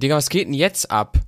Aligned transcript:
Digga, 0.00 0.16
was 0.16 0.30
geht 0.30 0.46
denn 0.46 0.54
jetzt 0.54 0.90
ab? 0.90 1.18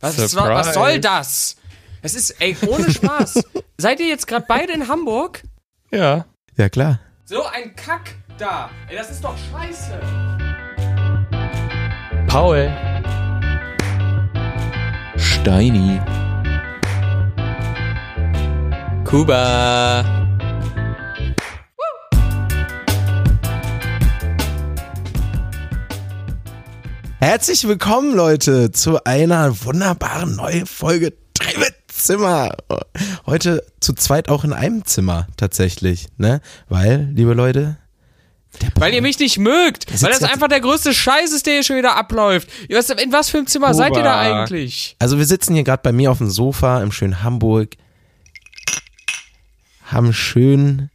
Was, 0.00 0.18
was, 0.18 0.34
was 0.34 0.74
soll 0.74 0.98
das? 0.98 1.56
Es 2.00 2.14
ist, 2.14 2.30
ey, 2.40 2.56
ohne 2.66 2.90
Spaß. 2.90 3.44
Seid 3.78 4.00
ihr 4.00 4.08
jetzt 4.08 4.26
gerade 4.26 4.46
beide 4.48 4.72
in 4.72 4.88
Hamburg? 4.88 5.42
Ja. 5.90 6.24
Ja, 6.56 6.68
klar. 6.68 6.98
So 7.24 7.44
ein 7.44 7.76
Kack 7.76 8.14
da. 8.38 8.70
Ey, 8.88 8.96
das 8.96 9.10
ist 9.10 9.22
doch 9.22 9.36
scheiße. 9.50 10.00
Paul. 12.26 12.72
Steini. 15.16 16.00
Kuba. 19.04 20.21
Herzlich 27.22 27.68
willkommen, 27.68 28.16
Leute, 28.16 28.72
zu 28.72 29.04
einer 29.04 29.64
wunderbaren 29.64 30.34
neuen 30.34 30.66
Folge 30.66 31.12
Zimmer. 31.86 32.56
Heute 33.26 33.64
zu 33.78 33.92
zweit 33.92 34.28
auch 34.28 34.42
in 34.42 34.52
einem 34.52 34.84
Zimmer 34.84 35.28
tatsächlich, 35.36 36.08
ne? 36.16 36.40
Weil, 36.68 37.12
liebe 37.14 37.32
Leute, 37.34 37.78
weil 38.74 38.92
ihr 38.92 39.02
mich 39.02 39.20
nicht 39.20 39.38
mögt. 39.38 39.86
Weil 40.02 40.10
das 40.10 40.24
einfach 40.24 40.48
der 40.48 40.60
größte 40.60 40.92
Scheiß 40.92 41.30
ist, 41.30 41.46
der 41.46 41.54
hier 41.54 41.62
schon 41.62 41.76
wieder 41.76 41.96
abläuft. 41.96 42.48
In 42.68 43.12
was 43.12 43.30
für 43.30 43.38
einem 43.38 43.46
Zimmer 43.46 43.68
Kuba. 43.68 43.78
seid 43.78 43.96
ihr 43.96 44.02
da 44.02 44.18
eigentlich? 44.18 44.96
Also 44.98 45.16
wir 45.16 45.24
sitzen 45.24 45.54
hier 45.54 45.62
gerade 45.62 45.82
bei 45.84 45.92
mir 45.92 46.10
auf 46.10 46.18
dem 46.18 46.28
Sofa 46.28 46.82
im 46.82 46.90
schönen 46.90 47.22
Hamburg. 47.22 47.76
Haben 49.84 50.12
schön 50.12 50.90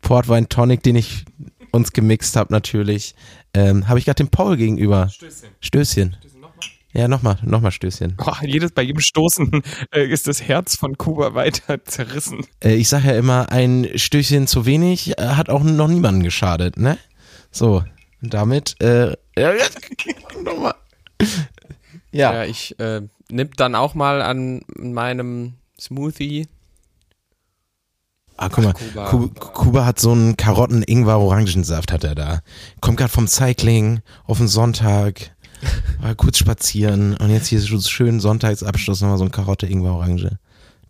Portwein 0.00 0.48
Tonic, 0.48 0.82
den 0.82 0.96
ich 0.96 1.26
uns 1.76 1.92
gemixt 1.92 2.36
habe 2.36 2.52
natürlich 2.52 3.14
ähm, 3.56 3.88
habe 3.88 3.98
ich 3.98 4.04
gerade 4.04 4.22
den 4.22 4.28
Paul 4.28 4.56
gegenüber. 4.56 5.08
Stößchen. 5.08 5.48
Stößchen. 5.60 6.16
Stößchen 6.18 6.40
nochmal? 6.40 6.66
Ja, 6.92 7.08
nochmal, 7.08 7.38
nochmal 7.42 7.70
Stößchen. 7.70 8.16
Oh, 8.24 8.32
jedes, 8.42 8.72
bei 8.72 8.82
jedem 8.82 9.00
Stoßen 9.00 9.62
äh, 9.94 10.06
ist 10.06 10.26
das 10.26 10.42
Herz 10.42 10.76
von 10.76 10.98
Kuba 10.98 11.34
weiter 11.34 11.82
zerrissen. 11.84 12.46
Äh, 12.62 12.74
ich 12.74 12.88
sage 12.88 13.08
ja 13.08 13.16
immer, 13.16 13.50
ein 13.50 13.88
Stößchen 13.94 14.46
zu 14.46 14.66
wenig 14.66 15.18
äh, 15.18 15.22
hat 15.22 15.48
auch 15.48 15.62
noch 15.62 15.88
niemanden 15.88 16.22
geschadet, 16.22 16.76
ne? 16.76 16.98
So, 17.50 17.82
und 18.22 18.34
damit, 18.34 18.76
äh, 18.80 19.12
ja, 19.38 19.52
nochmal. 20.42 20.74
Ja. 22.12 22.32
ja, 22.32 22.44
ich 22.44 22.78
äh, 22.78 23.02
nimm 23.30 23.50
dann 23.56 23.74
auch 23.74 23.94
mal 23.94 24.20
an 24.22 24.62
meinem 24.76 25.54
Smoothie 25.80 26.46
Ah, 28.36 28.48
guck 28.50 28.64
mal, 28.64 28.72
Kuba. 28.74 29.08
Kuba, 29.08 29.40
Kuba 29.40 29.86
hat 29.86 29.98
so 29.98 30.12
einen 30.12 30.36
Karotten-Ingwer-Orangensaft 30.36 31.92
hat 31.92 32.04
er 32.04 32.14
da. 32.14 32.40
Kommt 32.80 32.98
gerade 32.98 33.12
vom 33.12 33.26
Cycling 33.26 34.00
auf 34.24 34.38
den 34.38 34.48
Sonntag, 34.48 35.32
war 36.00 36.14
kurz 36.14 36.38
spazieren 36.38 37.16
und 37.16 37.30
jetzt 37.30 37.46
hier 37.48 37.60
so 37.60 37.80
schön 37.80 38.20
Sonntagsabschluss 38.20 39.00
nochmal 39.00 39.18
so 39.18 39.24
ein 39.24 39.30
Karotte-Ingwer-Orange. 39.30 40.38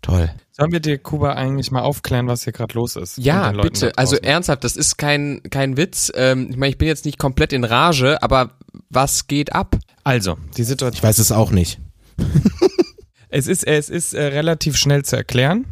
Toll. 0.01 0.29
Sollen 0.51 0.71
wir 0.71 0.79
dir, 0.79 0.97
Kuba, 0.97 1.33
eigentlich 1.33 1.71
mal 1.71 1.81
aufklären, 1.81 2.27
was 2.27 2.43
hier 2.43 2.53
gerade 2.53 2.73
los 2.73 2.95
ist? 2.95 3.17
Ja, 3.17 3.51
bitte. 3.51 3.97
Also 3.97 4.15
ernsthaft, 4.15 4.63
das 4.63 4.75
ist 4.75 4.97
kein, 4.97 5.41
kein 5.49 5.77
Witz. 5.77 6.11
Ähm, 6.15 6.47
ich 6.49 6.57
meine, 6.57 6.71
ich 6.71 6.77
bin 6.77 6.87
jetzt 6.87 7.05
nicht 7.05 7.17
komplett 7.17 7.53
in 7.53 7.63
Rage, 7.63 8.21
aber 8.21 8.51
was 8.89 9.27
geht 9.27 9.53
ab? 9.53 9.77
Also, 10.03 10.37
die 10.55 10.63
Situation. 10.63 10.97
Ich 10.97 11.03
weiß 11.03 11.19
es 11.19 11.31
auch 11.31 11.51
nicht. 11.51 11.79
es 13.29 13.47
ist, 13.47 13.65
es 13.65 13.89
ist 13.89 14.13
äh, 14.13 14.23
relativ 14.23 14.77
schnell 14.77 15.03
zu 15.03 15.15
erklären. 15.15 15.65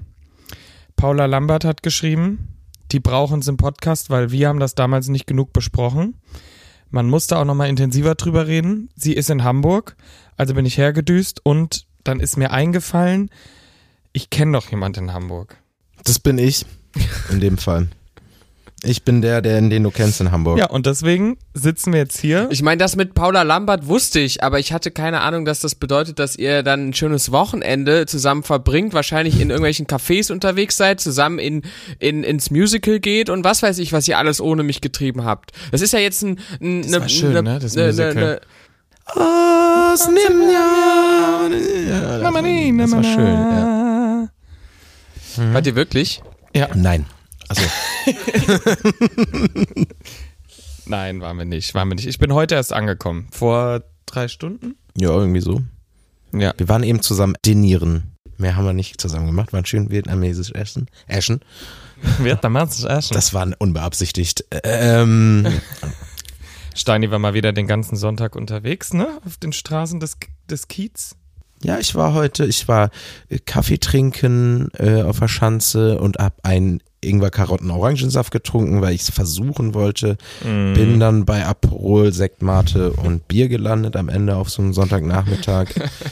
Paula 0.96 1.26
Lambert 1.26 1.66
hat 1.66 1.84
geschrieben, 1.84 2.56
die 2.92 3.00
brauchen 3.00 3.40
es 3.40 3.48
im 3.48 3.58
Podcast, 3.58 4.10
weil 4.10 4.32
wir 4.32 4.48
haben 4.48 4.60
das 4.60 4.76
damals 4.76 5.08
nicht 5.08 5.28
genug 5.28 5.54
besprochen. 5.54 6.16
Man 6.90 7.10
musste 7.10 7.38
auch 7.38 7.46
nochmal 7.46 7.70
intensiver 7.70 8.16
drüber 8.16 8.48
reden. 8.48 8.90
Sie 8.96 9.14
ist 9.14 9.30
in 9.30 9.44
Hamburg, 9.44 9.98
also 10.38 10.54
bin 10.54 10.66
ich 10.66 10.78
hergedüst 10.78 11.42
und 11.44 11.88
dann 12.04 12.20
ist 12.20 12.38
mir 12.38 12.52
eingefallen, 12.52 13.30
ich 14.14 14.30
kenne 14.30 14.54
doch 14.54 14.70
jemand 14.70 14.98
in 14.98 15.12
Hamburg. 15.12 15.58
Das 16.04 16.20
bin 16.20 16.38
ich, 16.38 16.66
in 17.30 17.40
dem 17.40 17.58
Fall. 17.58 17.90
Ich 18.86 19.04
bin 19.04 19.22
der, 19.22 19.42
der 19.42 19.62
den 19.62 19.84
du 19.84 19.92
kennst 19.92 20.22
in 20.22 20.32
Hamburg. 20.32 20.60
Ja, 20.60 20.70
und 20.70 20.86
deswegen 20.86 21.38
sitzen 21.54 21.94
wir 21.94 22.00
jetzt 22.00 22.20
hier. 22.20 22.48
Ich 22.52 22.62
meine, 22.62 22.78
das 22.78 22.96
mit 22.96 23.14
Paula 23.14 23.42
Lambert 23.42 23.88
wusste 23.88 24.20
ich, 24.20 24.44
aber 24.44 24.60
ich 24.60 24.74
hatte 24.74 24.92
keine 24.92 25.22
Ahnung, 25.22 25.46
dass 25.46 25.60
das 25.60 25.76
bedeutet, 25.76 26.20
dass 26.20 26.36
ihr 26.36 26.64
dann 26.64 26.90
ein 26.90 26.94
schönes 26.94 27.32
Wochenende 27.32 28.06
zusammen 28.06 28.44
verbringt, 28.44 28.94
wahrscheinlich 28.94 29.36
in 29.40 29.50
irgendwelchen 29.50 29.88
Cafés 29.88 30.32
unterwegs 30.32 30.78
seid, 30.78 31.00
zusammen 31.00 31.40
in, 31.40 31.64
in, 32.00 32.24
ins 32.24 32.52
Musical 32.52 33.00
geht 33.00 33.30
und 33.30 33.44
was 33.44 33.64
weiß 33.64 33.80
ich, 33.80 33.92
was 33.94 34.08
ihr 34.08 34.18
alles 34.18 34.40
ohne 34.40 34.64
mich 34.64 34.82
getrieben 34.82 35.26
habt. 35.26 35.52
Das 35.72 35.82
ist 35.82 35.94
ja 35.94 36.00
jetzt 36.00 36.22
ein, 36.24 36.40
ein 36.62 36.84
das 36.84 37.02
war 37.02 37.10
schön, 37.10 37.34
ne, 37.34 37.44
ne, 37.44 37.60
das 37.60 37.76
Musical. 37.76 38.16
Ne, 38.16 38.24
ne, 38.24 38.42
das 42.78 42.92
war 42.92 43.04
schön, 43.04 43.26
ja. 43.26 44.28
Mhm. 45.38 45.54
Wart 45.54 45.68
ihr 45.68 45.76
wirklich? 45.76 46.22
Ja. 46.56 46.70
Nein. 46.74 47.06
Also. 47.48 47.62
Nein, 50.86 51.22
waren 51.22 51.38
wir 51.38 51.46
nicht, 51.46 51.74
waren 51.74 51.88
wir 51.90 51.96
nicht. 51.96 52.08
Ich 52.08 52.20
bin 52.20 52.34
heute 52.34 52.56
erst 52.56 52.74
angekommen. 52.74 53.28
Vor 53.32 53.84
drei 54.06 54.28
Stunden? 54.28 54.76
Ja, 54.98 55.10
irgendwie 55.10 55.42
so. 55.42 55.62
Ja. 56.32 56.54
Wir 56.58 56.70
waren 56.70 56.84
eben 56.84 57.02
zusammen 57.02 57.36
dinieren. 57.46 58.16
Mehr 58.38 58.56
haben 58.56 58.66
wir 58.66 58.74
nicht 58.74 59.00
zusammen 59.00 59.28
gemacht. 59.28 59.54
War 59.54 59.62
ein 59.62 59.66
schön 59.66 59.90
vietnamesisch 59.90 60.52
Essen. 60.52 60.88
Essen. 61.08 61.42
Vietnamesisch 62.20 62.86
Essen. 62.90 63.14
Das 63.14 63.34
war 63.34 63.48
unbeabsichtigt. 63.60 64.46
Ähm. 64.64 65.48
Steini 66.76 67.10
war 67.10 67.20
mal 67.20 67.34
wieder 67.34 67.54
den 67.54 67.68
ganzen 67.68 67.96
Sonntag 67.96 68.36
unterwegs, 68.36 68.94
ne? 68.94 69.08
Auf 69.26 69.38
den 69.38 69.54
Straßen 69.54 70.02
des, 70.02 70.18
des 70.50 70.68
Kiez. 70.68 71.16
Ja, 71.64 71.80
ich 71.80 71.96
war 71.96 72.14
heute, 72.14 72.46
ich 72.46 72.68
war 72.68 72.90
äh, 73.30 73.40
Kaffee 73.40 73.78
trinken 73.78 74.70
äh, 74.78 75.02
auf 75.04 75.20
der 75.20 75.30
Schanze 75.30 76.00
und 76.00 76.18
hab 76.18 76.40
ein 76.44 76.82
Ingwer, 77.06 77.30
Karotten, 77.30 77.72
Orangensaft 77.72 78.32
getrunken, 78.32 78.82
weil 78.82 78.94
ich 78.94 79.02
es 79.02 79.10
versuchen 79.10 79.74
wollte. 79.74 80.18
Mm. 80.44 80.74
Bin 80.74 81.00
dann 81.00 81.26
bei 81.26 81.46
Aperol, 81.46 82.12
Sektmate 82.12 82.92
und 82.92 83.28
Bier 83.28 83.48
gelandet 83.48 83.96
am 83.96 84.10
Ende 84.10 84.36
auf 84.36 84.50
so 84.50 84.62
einem 84.62 84.74
Sonntagnachmittag. 84.74 85.70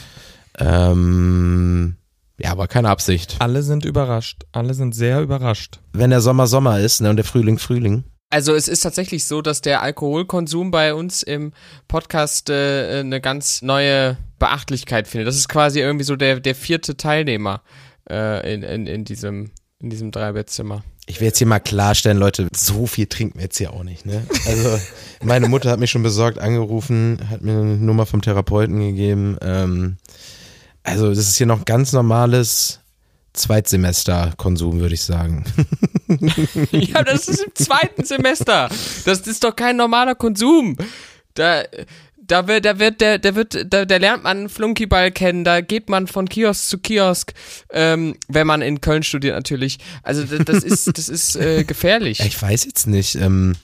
ähm, 0.58 1.96
ja, 2.38 2.50
aber 2.50 2.66
keine 2.66 2.88
Absicht. 2.88 3.36
Alle 3.38 3.62
sind 3.62 3.84
überrascht. 3.84 4.44
Alle 4.52 4.74
sind 4.74 4.94
sehr 4.94 5.20
überrascht. 5.20 5.80
Wenn 5.92 6.10
der 6.10 6.20
Sommer 6.20 6.46
Sommer 6.46 6.80
ist 6.80 7.00
ne, 7.00 7.10
und 7.10 7.16
der 7.16 7.24
Frühling 7.24 7.58
Frühling. 7.58 8.04
Also 8.30 8.54
es 8.54 8.66
ist 8.66 8.80
tatsächlich 8.80 9.26
so, 9.26 9.42
dass 9.42 9.60
der 9.60 9.82
Alkoholkonsum 9.82 10.72
bei 10.72 10.94
uns 10.94 11.22
im 11.22 11.52
Podcast 11.86 12.50
äh, 12.50 13.00
eine 13.00 13.20
ganz 13.20 13.62
neue 13.62 14.16
Beachtlichkeit 14.40 15.06
findet. 15.06 15.28
Das 15.28 15.36
ist 15.36 15.48
quasi 15.48 15.78
irgendwie 15.78 16.04
so 16.04 16.16
der, 16.16 16.40
der 16.40 16.56
vierte 16.56 16.96
Teilnehmer 16.96 17.62
äh, 18.10 18.52
in, 18.52 18.64
in, 18.64 18.86
in 18.88 19.04
diesem 19.04 19.52
in 19.84 19.90
diesem 19.90 20.10
Dreibettzimmer. 20.10 20.82
Ich 21.06 21.20
will 21.20 21.26
jetzt 21.26 21.38
hier 21.38 21.46
mal 21.46 21.60
klarstellen, 21.60 22.16
Leute, 22.16 22.48
so 22.56 22.86
viel 22.86 23.06
trinken 23.06 23.38
wir 23.38 23.44
jetzt 23.44 23.58
hier 23.58 23.72
auch 23.72 23.84
nicht, 23.84 24.06
ne? 24.06 24.26
Also, 24.46 24.80
meine 25.22 25.48
Mutter 25.48 25.70
hat 25.70 25.78
mich 25.78 25.90
schon 25.90 26.02
besorgt 26.02 26.38
angerufen, 26.38 27.20
hat 27.28 27.42
mir 27.42 27.52
eine 27.52 27.76
Nummer 27.76 28.06
vom 28.06 28.22
Therapeuten 28.22 28.78
gegeben. 28.80 29.36
Ähm, 29.42 29.98
also, 30.82 31.10
das 31.10 31.18
ist 31.18 31.36
hier 31.36 31.46
noch 31.46 31.66
ganz 31.66 31.92
normales 31.92 32.80
Zweitsemester-Konsum, 33.34 34.80
würde 34.80 34.94
ich 34.94 35.02
sagen. 35.02 35.44
ja, 36.70 37.02
das 37.02 37.28
ist 37.28 37.44
im 37.44 37.54
zweiten 37.54 38.04
Semester. 38.04 38.70
Das 39.04 39.20
ist 39.20 39.44
doch 39.44 39.54
kein 39.54 39.76
normaler 39.76 40.14
Konsum. 40.14 40.78
Da, 41.34 41.64
da 42.26 42.46
wird, 42.48 42.64
da 42.64 42.78
wird, 42.78 43.00
der, 43.00 43.18
der 43.18 43.34
wird, 43.34 43.72
da, 43.72 43.84
da 43.84 43.96
lernt 43.96 44.24
man 44.24 44.48
Flunkyball 44.48 45.10
kennen, 45.10 45.44
da 45.44 45.60
geht 45.60 45.88
man 45.88 46.06
von 46.06 46.28
Kiosk 46.28 46.68
zu 46.68 46.78
Kiosk, 46.78 47.32
ähm, 47.70 48.16
wenn 48.28 48.46
man 48.46 48.62
in 48.62 48.80
Köln 48.80 49.02
studiert 49.02 49.34
natürlich. 49.34 49.78
Also 50.02 50.24
das 50.24 50.62
ist, 50.62 50.86
das 50.98 51.08
ist 51.08 51.36
äh, 51.36 51.64
gefährlich. 51.64 52.20
Ich 52.20 52.40
weiß 52.40 52.64
jetzt 52.64 52.86
nicht. 52.86 53.14
Ähm, 53.16 53.54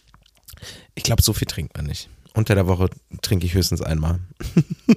ich 0.95 1.03
glaube, 1.03 1.23
so 1.23 1.33
viel 1.33 1.47
trinkt 1.47 1.77
man 1.77 1.87
nicht. 1.87 2.09
Unter 2.35 2.55
der 2.55 2.67
Woche 2.67 2.91
trinke 3.23 3.47
ich 3.47 3.55
höchstens 3.55 3.83
einmal. 3.83 4.21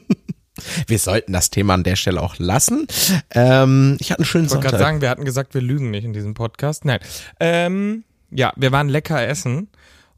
wir 0.88 1.00
sollten 1.00 1.34
das 1.34 1.50
Thema 1.50 1.74
an 1.74 1.84
der 1.84 1.96
Stelle 1.96 2.22
auch 2.22 2.38
lassen. 2.38 2.88
Ähm, 3.32 3.98
ich 4.00 4.12
hatte 4.12 4.20
einen 4.20 4.26
schönen 4.26 4.46
ich 4.46 4.52
Sonntag. 4.52 4.68
Ich 4.68 4.74
wollte 4.74 4.78
gerade 4.78 4.84
sagen, 4.84 5.02
wir 5.02 5.10
hatten 5.10 5.26
gesagt, 5.26 5.54
wir 5.54 5.62
lügen 5.62 5.92
nicht 5.92 6.04
in 6.04 6.14
diesem 6.14 6.34
Podcast. 6.34 6.86
Nein. 6.86 7.00
Ähm, 7.40 8.04
ja, 8.30 8.54
wir 8.56 8.72
waren 8.72 8.90
lecker 8.90 9.26
essen 9.26 9.70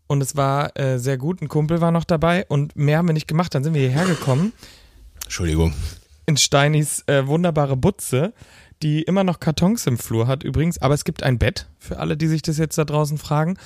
und 0.07 0.21
es 0.21 0.35
war 0.35 0.77
äh, 0.77 0.99
sehr 0.99 1.17
gut. 1.17 1.41
Ein 1.41 1.47
Kumpel 1.47 1.81
war 1.81 1.91
noch 1.91 2.03
dabei 2.03 2.45
und 2.47 2.75
mehr 2.75 2.99
haben 2.99 3.07
wir 3.07 3.13
nicht 3.13 3.27
gemacht. 3.27 3.55
Dann 3.55 3.63
sind 3.63 3.73
wir 3.73 3.81
hierher 3.81 4.05
gekommen. 4.05 4.53
Entschuldigung. 5.23 5.73
In 6.25 6.37
Steinis 6.37 7.03
äh, 7.07 7.25
wunderbare 7.27 7.75
Butze, 7.75 8.33
die 8.83 9.01
immer 9.01 9.23
noch 9.23 9.39
Kartons 9.39 9.87
im 9.87 9.97
Flur 9.97 10.27
hat 10.27 10.43
übrigens. 10.43 10.77
Aber 10.79 10.93
es 10.93 11.05
gibt 11.05 11.23
ein 11.23 11.39
Bett 11.39 11.67
für 11.79 11.99
alle, 11.99 12.17
die 12.17 12.27
sich 12.27 12.41
das 12.41 12.57
jetzt 12.57 12.77
da 12.77 12.85
draußen 12.85 13.17
fragen. 13.17 13.57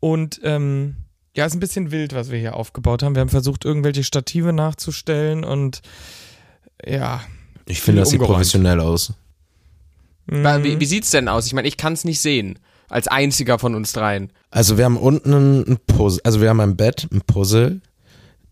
Und 0.00 0.40
ähm, 0.42 0.96
ja, 1.36 1.44
ist 1.44 1.54
ein 1.54 1.60
bisschen 1.60 1.90
wild, 1.90 2.14
was 2.14 2.30
wir 2.30 2.38
hier 2.38 2.56
aufgebaut 2.56 3.02
haben. 3.02 3.14
Wir 3.14 3.20
haben 3.20 3.28
versucht, 3.28 3.64
irgendwelche 3.64 4.04
Stative 4.04 4.52
nachzustellen 4.52 5.44
und 5.44 5.82
ja. 6.84 7.22
Ich 7.66 7.80
finde, 7.80 8.02
das 8.02 8.10
sieht 8.10 8.20
professionell 8.20 8.80
aus. 8.80 9.14
Mhm. 10.26 10.62
Wie, 10.62 10.80
wie 10.80 10.86
sieht's 10.86 11.10
denn 11.10 11.28
aus? 11.28 11.46
Ich 11.46 11.54
meine, 11.54 11.68
ich 11.68 11.76
kann 11.76 11.94
es 11.94 12.04
nicht 12.04 12.20
sehen 12.20 12.58
als 12.94 13.08
einziger 13.08 13.58
von 13.58 13.74
uns 13.74 13.92
dreien. 13.92 14.30
Also 14.52 14.78
wir 14.78 14.84
haben 14.84 14.96
unten 14.96 15.64
ein 15.68 15.78
Puzzle, 15.84 16.20
also 16.22 16.40
wir 16.40 16.48
haben 16.48 16.60
ein 16.60 16.76
Bett, 16.76 17.08
ein 17.12 17.22
Puzzle, 17.22 17.80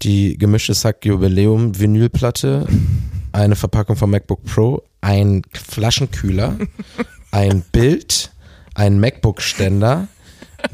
die 0.03 0.37
gemischte 0.37 0.75
Sack 0.75 1.05
Jubiläum 1.05 1.79
Vinylplatte, 1.79 2.67
eine 3.31 3.55
Verpackung 3.55 3.95
vom 3.95 4.11
MacBook 4.11 4.43
Pro, 4.45 4.83
ein 5.01 5.43
Flaschenkühler, 5.53 6.59
ein 7.31 7.63
Bild, 7.71 8.33
ein 8.75 8.99
MacBook-Ständer, 8.99 10.09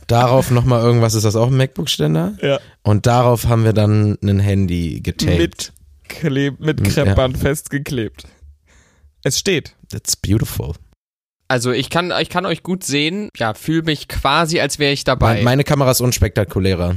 darauf 0.06 0.50
nochmal 0.50 0.82
irgendwas, 0.82 1.12
ist 1.12 1.24
das 1.24 1.36
auch 1.36 1.48
ein 1.48 1.56
MacBook-Ständer? 1.58 2.38
Ja. 2.40 2.60
Und 2.82 3.04
darauf 3.04 3.48
haben 3.48 3.64
wir 3.64 3.74
dann 3.74 4.16
ein 4.22 4.40
Handy 4.40 5.00
getaped. 5.02 5.38
Mit, 5.38 5.72
Kleb 6.08 6.58
mit 6.58 6.80
Ja. 6.80 7.04
Kreppband 7.04 7.36
festgeklebt. 7.36 8.24
Es 9.24 9.38
steht. 9.38 9.74
That's 9.90 10.16
beautiful. 10.16 10.72
Also 11.48 11.72
ich 11.72 11.88
kann, 11.90 12.12
ich 12.20 12.28
kann 12.28 12.44
euch 12.46 12.62
gut 12.62 12.84
sehen. 12.84 13.30
Ja, 13.36 13.54
fühle 13.54 13.82
mich 13.82 14.06
quasi, 14.08 14.60
als 14.60 14.78
wäre 14.78 14.92
ich 14.92 15.04
dabei. 15.04 15.34
Meine, 15.34 15.42
meine 15.44 15.64
Kamera 15.64 15.90
ist 15.90 16.00
unspektakulärer. 16.02 16.94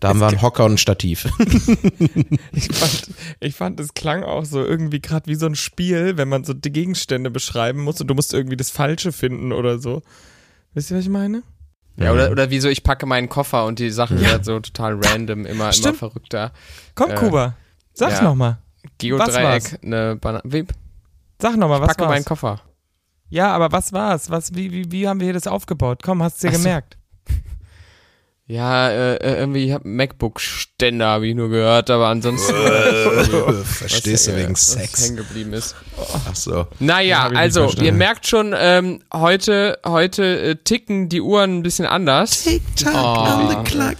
Da 0.00 0.08
haben 0.08 0.18
wir 0.18 0.26
einen 0.26 0.42
Hocker 0.42 0.64
und 0.64 0.72
ein 0.72 0.78
Stativ. 0.78 1.28
Ich 2.52 2.68
fand, 2.68 3.10
ich 3.40 3.54
fand, 3.54 3.80
es 3.80 3.94
klang 3.94 4.24
auch 4.24 4.44
so 4.44 4.62
irgendwie 4.64 5.00
gerade 5.00 5.26
wie 5.26 5.34
so 5.34 5.46
ein 5.46 5.54
Spiel, 5.54 6.16
wenn 6.16 6.28
man 6.28 6.44
so 6.44 6.52
die 6.54 6.72
Gegenstände 6.72 7.30
beschreiben 7.30 7.80
muss 7.82 8.00
und 8.00 8.08
du 8.08 8.14
musst 8.14 8.34
irgendwie 8.34 8.56
das 8.56 8.70
Falsche 8.70 9.12
finden 9.12 9.52
oder 9.52 9.78
so. 9.78 10.02
Wisst 10.74 10.90
ihr, 10.90 10.96
was 10.96 11.04
ich 11.04 11.10
meine? 11.10 11.42
ja, 11.96 12.12
oder, 12.12 12.30
oder 12.30 12.50
wieso 12.50 12.68
ich 12.68 12.82
packe 12.82 13.06
meinen 13.06 13.28
Koffer 13.28 13.64
und 13.66 13.78
die 13.78 13.90
Sachen 13.90 14.18
Ja. 14.18 14.30
werden 14.30 14.44
so 14.44 14.58
total 14.60 14.98
random, 15.04 15.46
immer, 15.46 15.70
immer 15.74 15.94
verrückter. 15.94 16.52
Komm, 16.94 17.10
Äh, 17.10 17.14
Kuba, 17.14 17.56
sag's 17.92 18.14
ja. 18.18 18.22
noch 18.24 18.34
mal. 18.34 18.58
Geodreieck, 18.98 19.78
eine 19.84 20.16
Banane. 20.16 20.42
Wie? 20.44 20.64
Sag 21.40 21.56
noch 21.56 21.68
mal, 21.68 21.80
was 21.80 21.88
Packe 21.88 22.04
meinen 22.04 22.16
war's? 22.16 22.24
Koffer. 22.24 22.60
Ja, 23.32 23.50
aber 23.54 23.72
was 23.72 23.94
war's? 23.94 24.28
Was, 24.30 24.54
wie, 24.54 24.70
wie, 24.72 24.92
wie 24.92 25.08
haben 25.08 25.18
wir 25.18 25.24
hier 25.24 25.32
das 25.32 25.46
aufgebaut? 25.46 26.00
Komm, 26.04 26.22
hast 26.22 26.42
du 26.42 26.48
dir 26.48 26.52
Ach 26.52 26.56
so. 26.58 26.62
gemerkt? 26.64 26.98
Ja, 28.48 28.90
äh, 28.90 29.14
äh, 29.14 29.38
irgendwie, 29.38 29.64
ich 29.66 29.72
hab 29.72 29.84
einen 29.86 29.96
MacBook-Ständer, 29.96 31.06
habe 31.06 31.26
ich 31.28 31.34
nur 31.34 31.48
gehört, 31.48 31.88
aber 31.88 32.08
ansonsten. 32.08 32.52
Verstehst 33.64 34.26
du 34.26 34.32
was, 34.32 34.36
äh, 34.36 34.42
wegen 34.42 34.52
was 34.52 34.72
Sex? 34.72 35.04
hängen 35.04 35.16
geblieben 35.16 35.52
ist. 35.54 35.74
Ach 36.28 36.34
so. 36.34 36.66
Naja, 36.78 37.30
also, 37.34 37.70
ihr 37.80 37.92
merkt 37.92 38.26
schon, 38.26 38.52
ähm, 38.54 39.00
heute, 39.14 39.78
heute 39.86 40.24
äh, 40.42 40.56
ticken 40.56 41.08
die 41.08 41.22
Uhren 41.22 41.58
ein 41.58 41.62
bisschen 41.62 41.86
anders. 41.86 42.42
Tick-Tack 42.42 42.94
Oh. 42.94 43.20
on 43.20 43.48
the 43.48 43.70
clock. 43.70 43.96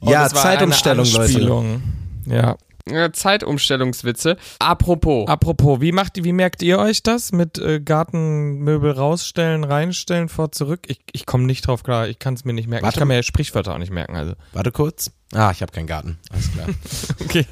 Und 0.00 0.08
Ja, 0.10 0.28
Zeitumstellung, 0.28 1.04
Leute. 1.12 1.80
Ja. 2.26 2.56
Äh, 2.86 3.12
Zeitumstellungswitze. 3.12 4.36
Apropos. 4.58 5.26
Apropos, 5.26 5.80
wie 5.80 5.92
macht, 5.92 6.22
wie 6.22 6.32
merkt 6.32 6.62
ihr 6.62 6.78
euch 6.78 7.02
das 7.02 7.32
mit 7.32 7.58
äh, 7.58 7.80
Gartenmöbel 7.80 8.90
rausstellen, 8.90 9.64
reinstellen, 9.64 10.28
vor, 10.28 10.52
zurück? 10.52 10.80
Ich, 10.88 11.00
ich 11.12 11.24
komme 11.24 11.44
nicht 11.44 11.66
drauf 11.66 11.82
klar, 11.82 12.08
ich 12.08 12.18
kann 12.18 12.34
es 12.34 12.44
mir 12.44 12.52
nicht 12.52 12.68
merken. 12.68 12.84
Warte. 12.84 12.96
Ich 12.96 12.98
kann 12.98 13.08
mir 13.08 13.22
Sprichwörter 13.22 13.72
auch 13.72 13.78
nicht 13.78 13.92
merken, 13.92 14.16
also. 14.16 14.34
Warte 14.52 14.70
kurz. 14.70 15.12
Ah, 15.32 15.50
ich 15.50 15.62
habe 15.62 15.72
keinen 15.72 15.86
Garten. 15.86 16.18
Alles 16.30 16.52
klar. 16.52 16.66
Okay. 17.24 17.46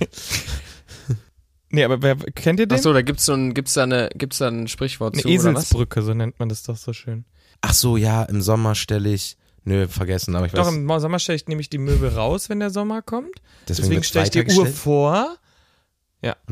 nee, 1.70 1.82
aber 1.82 2.02
wer, 2.02 2.16
kennt 2.16 2.60
ihr 2.60 2.66
den? 2.66 2.76
Achso, 2.76 2.92
da 2.92 3.00
gibt's 3.00 3.24
so 3.24 3.32
ein, 3.32 3.54
gibt's 3.54 3.72
da 3.72 3.84
eine, 3.84 4.10
gibt's 4.14 4.38
da 4.38 4.48
ein 4.48 4.68
Sprichwort 4.68 5.14
Eine 5.14 5.22
zu, 5.22 5.28
oder 5.28 5.36
was? 5.36 5.44
Eselsbrücke, 5.44 6.02
so 6.02 6.12
nennt 6.12 6.38
man 6.40 6.50
das 6.50 6.62
doch 6.62 6.76
so 6.76 6.92
schön. 6.92 7.24
Ach 7.62 7.72
so, 7.72 7.96
ja, 7.96 8.24
im 8.24 8.42
Sommer 8.42 8.74
stelle 8.74 9.08
ich. 9.08 9.38
Nö, 9.64 9.86
vergessen, 9.86 10.34
aber 10.34 10.46
ich 10.46 10.52
Doch, 10.52 10.66
weiß. 10.66 10.74
im 10.74 11.00
Sommer 11.00 11.18
stelle 11.18 11.36
ich 11.36 11.46
nämlich 11.46 11.70
die 11.70 11.78
Möbel 11.78 12.10
raus, 12.10 12.48
wenn 12.48 12.60
der 12.60 12.70
Sommer 12.70 13.02
kommt. 13.02 13.40
Deswegen, 13.68 13.90
wird's 13.90 14.08
stelle 14.08 14.24
ich 14.24 14.30
die 14.30 14.44
Uhr 14.44 14.66
vor. 14.66 15.36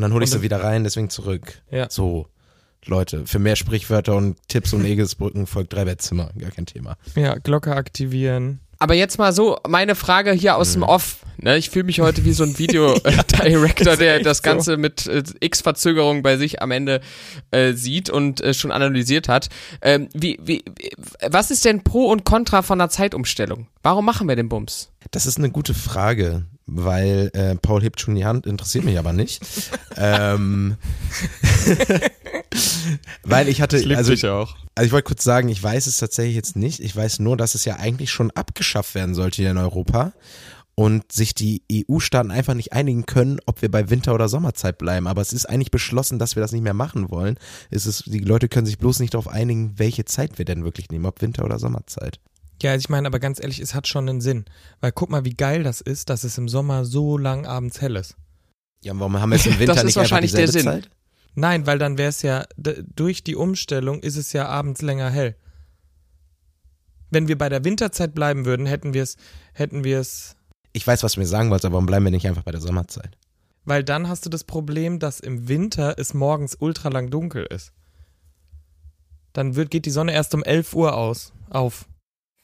Und 0.01 0.03
dann 0.03 0.13
hole 0.13 0.25
ich 0.25 0.33
und 0.33 0.39
sie 0.39 0.43
wieder 0.43 0.63
rein, 0.63 0.85
deswegen 0.85 1.11
zurück. 1.11 1.63
Ja. 1.71 1.89
So, 1.91 2.27
Leute, 2.87 3.27
für 3.27 3.39
mehr 3.39 3.57
Sprichwörter 3.57 4.17
und 4.17 4.37
Tipps 4.49 4.73
und 4.73 4.85
Egelsbrücken 4.85 5.47
folgt 5.47 5.73
drei 5.73 5.85
Bettzimmer. 5.85 6.31
Gar 6.39 6.51
kein 6.51 6.67
Thema. 6.67 6.97
Ja, 7.15 7.35
Glocke 7.35 7.75
aktivieren. 7.77 8.61
Aber 8.81 8.95
jetzt 8.95 9.19
mal 9.19 9.33
so, 9.33 9.59
meine 9.69 9.95
Frage 9.95 10.33
hier 10.33 10.57
aus 10.57 10.71
Mhm. 10.71 10.81
dem 10.81 10.83
Off. 10.89 11.17
Ne, 11.43 11.57
ich 11.57 11.71
fühle 11.71 11.85
mich 11.85 12.01
heute 12.01 12.25
wie 12.27 12.33
so 12.33 12.45
ein 12.45 12.59
Video-Director, 12.59 13.97
der 13.99 14.17
echt 14.17 14.27
das 14.27 14.39
so. 14.39 14.43
Ganze 14.43 14.77
mit 14.77 15.07
äh, 15.07 15.23
X-Verzögerung 15.41 16.23
bei 16.23 16.37
sich 16.37 16.61
am 16.61 16.71
Ende 16.71 17.01
äh, 17.51 17.73
sieht 17.73 18.11
und 18.11 18.43
äh, 18.43 18.53
schon 18.53 18.71
analysiert 18.73 19.27
hat. 19.29 19.49
Ähm, 19.81 20.09
wie, 20.13 20.39
wie, 20.43 20.63
wie- 20.79 20.91
was 21.31 21.51
ist 21.51 21.65
denn 21.65 21.83
Pro 21.83 22.07
und 22.11 22.25
Contra 22.25 22.61
von 22.63 22.79
einer 22.81 22.91
Zeitumstellung? 22.91 23.69
Warum 23.83 24.05
machen 24.05 24.29
wir 24.29 24.37
den 24.37 24.49
Bums? 24.51 24.91
Das 25.13 25.25
ist 25.25 25.39
eine 25.39 25.51
gute 25.51 25.73
Frage, 25.73 26.45
weil 26.67 27.31
äh, 27.33 27.55
Paul 27.57 27.81
hebt 27.83 28.01
schon 28.01 28.17
die 28.17 28.27
Hand, 28.27 28.45
interessiert 28.47 28.85
mich 28.85 28.99
aber 28.99 29.15
nicht. 29.15 29.41
ähm, 29.97 30.77
weil 33.23 33.49
ich 33.49 33.61
hatte, 33.61 33.77
also, 33.97 34.13
auch. 34.29 34.57
also 34.75 34.87
ich 34.87 34.93
wollte 34.93 35.07
kurz 35.07 35.25
sagen, 35.25 35.49
ich 35.49 35.63
weiß 35.63 35.87
es 35.87 35.99
tatsächlich 35.99 36.35
jetzt 36.35 36.57
nicht. 36.57 36.81
Ich 36.81 36.95
weiß 36.95 37.21
nur, 37.21 37.37
dass 37.37 37.55
es 37.55 37.65
ja 37.65 37.77
eigentlich 37.77 38.11
schon 38.11 38.31
abgeschafft 38.33 38.95
werden 38.95 39.15
sollte 39.15 39.43
hier 39.43 39.51
in 39.51 39.59
Europa 39.59 40.13
und 40.75 41.13
sich 41.13 41.35
die 41.35 41.63
EU-Staaten 41.71 42.31
einfach 42.31 42.55
nicht 42.55 42.73
einigen 42.73 43.05
können, 43.05 43.39
ob 43.47 43.61
wir 43.63 43.71
bei 43.71 43.91
Winter- 43.91 44.15
oder 44.15 44.29
Sommerzeit 44.29 44.79
bleiben. 44.79 45.07
Aber 45.07 45.21
es 45.21 45.33
ist 45.33 45.47
eigentlich 45.47 45.71
beschlossen, 45.71 46.19
dass 46.19 46.37
wir 46.37 46.41
das 46.41 46.53
nicht 46.53 46.63
mehr 46.63 46.75
machen 46.75 47.11
wollen. 47.11 47.37
Es 47.71 47.87
ist, 47.87 48.05
die 48.07 48.21
Leute 48.21 48.49
können 48.49 48.67
sich 48.67 48.79
bloß 48.79 49.01
nicht 49.01 49.15
darauf 49.15 49.29
einigen, 49.29 49.79
welche 49.79 50.05
Zeit 50.07 50.39
wir 50.39 50.45
denn 50.45 50.65
wirklich 50.65 50.89
nehmen, 50.91 51.07
ob 51.07 51.21
Winter- 51.21 51.45
oder 51.45 51.59
Sommerzeit. 51.59 52.19
Ja, 52.63 52.73
also 52.73 52.83
ich 52.83 52.89
meine, 52.89 53.07
aber 53.07 53.19
ganz 53.21 53.41
ehrlich, 53.41 53.59
es 53.61 53.75
hat 53.75 53.89
schon 53.89 54.09
einen 54.09 54.21
Sinn. 54.21 54.45
Weil 54.81 54.93
guck 54.93 55.11
mal, 55.11 55.25
wie 55.25 55.35
geil 55.35 55.63
das 55.63 55.81
ist, 55.81 56.09
dass 56.09 56.25
es 56.25 56.39
im 56.39 56.49
Sommer 56.49 56.85
so 56.85 57.19
lang 57.19 57.47
abends 57.47 57.81
hell 57.81 57.97
ist. 57.97 58.17
Ja, 58.83 58.99
warum 58.99 59.21
haben 59.21 59.31
wir 59.31 59.37
es 59.37 59.47
im 59.47 59.53
Winter 59.59 59.75
Das 59.75 59.79
ist 59.79 59.85
nicht 59.85 59.97
einfach 59.99 60.11
wahrscheinlich 60.11 60.33
der 60.33 60.47
dieselbe 60.47 60.71
Sinn. 60.71 60.83
Zeit? 60.83 60.91
Nein, 61.35 61.67
weil 61.67 61.79
dann 61.79 61.97
wäre 61.97 62.09
es 62.09 62.23
ja, 62.23 62.45
durch 62.57 63.23
die 63.23 63.37
Umstellung 63.37 64.01
ist 64.01 64.17
es 64.17 64.33
ja 64.33 64.47
abends 64.47 64.83
länger 64.83 65.11
hell. 65.11 65.37
Wenn 67.11 67.29
wir 67.29 67.39
bei 67.39 67.49
der 67.49 67.65
Winterzeit 67.65 68.15
bleiben 68.15 68.45
würden, 68.45 68.67
hätten 68.67 68.95
wir 68.95 69.03
es, 69.03 69.17
hätten 69.53 69.85
wir 69.85 70.01
es, 70.01 70.37
Ich 70.73 70.87
weiß, 70.87 71.03
was 71.03 71.15
du 71.15 71.21
mir 71.21 71.27
sagen 71.27 71.51
wolltest, 71.51 71.67
aber 71.67 71.75
warum 71.75 71.87
bleiben 71.87 72.05
wir 72.05 72.13
nicht 72.13 72.27
einfach 72.27 72.43
bei 72.43 72.53
der 72.53 72.61
Sommerzeit? 72.61 73.17
weil 73.65 73.85
dann 73.85 74.09
hast 74.09 74.27
du 74.27 74.31
das 74.31 74.45
Problem, 74.45 74.99
dass 74.99 75.21
im 75.21 75.49
Winter 75.49 75.95
es 75.99 76.15
morgens 76.15 76.57
ultra 76.59 76.89
lang 76.89 77.11
dunkel 77.11 77.45
ist. 77.45 77.73
Dann 79.33 79.55
wird, 79.55 79.71
geht 79.71 79.87
die 79.87 79.91
Sonne 79.91 80.13
erst 80.13 80.35
um 80.35 80.43
11 80.43 80.75
Uhr 80.75 80.97
aus, 80.97 81.33
auf. 81.49 81.87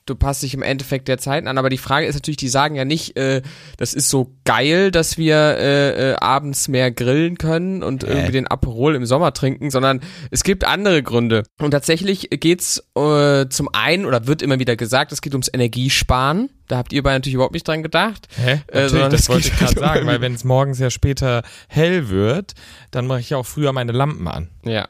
Du 0.06 0.14
passt 0.14 0.42
dich 0.44 0.54
im 0.54 0.62
Endeffekt 0.62 1.08
der 1.08 1.18
Zeiten 1.18 1.48
an, 1.48 1.58
aber 1.58 1.68
die 1.68 1.78
Frage 1.78 2.06
ist 2.06 2.14
natürlich, 2.14 2.36
die 2.36 2.48
sagen 2.48 2.76
ja 2.76 2.84
nicht, 2.84 3.16
äh, 3.16 3.42
das 3.76 3.92
ist 3.92 4.08
so 4.08 4.32
geil, 4.44 4.92
dass 4.92 5.18
wir 5.18 5.36
äh, 5.36 6.12
äh, 6.12 6.14
abends 6.14 6.68
mehr 6.68 6.92
grillen 6.92 7.38
können 7.38 7.82
und 7.82 8.04
Hä? 8.04 8.10
irgendwie 8.10 8.32
den 8.32 8.46
Aperol 8.46 8.94
im 8.94 9.04
Sommer 9.04 9.32
trinken, 9.32 9.70
sondern 9.70 10.00
es 10.30 10.44
gibt 10.44 10.64
andere 10.64 11.02
Gründe. 11.02 11.42
Und 11.58 11.72
tatsächlich 11.72 12.28
geht's 12.30 12.84
äh, 12.96 13.48
zum 13.48 13.68
einen, 13.72 14.06
oder 14.06 14.28
wird 14.28 14.42
immer 14.42 14.60
wieder 14.60 14.76
gesagt, 14.76 15.10
es 15.10 15.20
geht 15.20 15.34
ums 15.34 15.50
Energiesparen. 15.52 16.50
Da 16.68 16.78
habt 16.78 16.92
ihr 16.92 17.02
beide 17.02 17.16
natürlich 17.16 17.34
überhaupt 17.34 17.54
nicht 17.54 17.66
dran 17.66 17.82
gedacht. 17.82 18.28
Hä? 18.36 18.60
Äh, 18.68 18.82
Natürlich, 18.82 19.08
das 19.08 19.28
wollte 19.28 19.48
ich 19.48 19.54
gerade 19.56 19.66
halt 19.66 19.78
sagen, 19.78 20.06
weil 20.06 20.20
wenn 20.20 20.34
es 20.34 20.44
morgens 20.44 20.78
ja 20.78 20.90
später 20.90 21.42
hell 21.68 22.08
wird, 22.08 22.54
dann 22.92 23.08
mache 23.08 23.20
ich 23.20 23.30
ja 23.30 23.38
auch 23.38 23.46
früher 23.46 23.72
meine 23.72 23.92
Lampen 23.92 24.28
an. 24.28 24.50
Ja. 24.64 24.86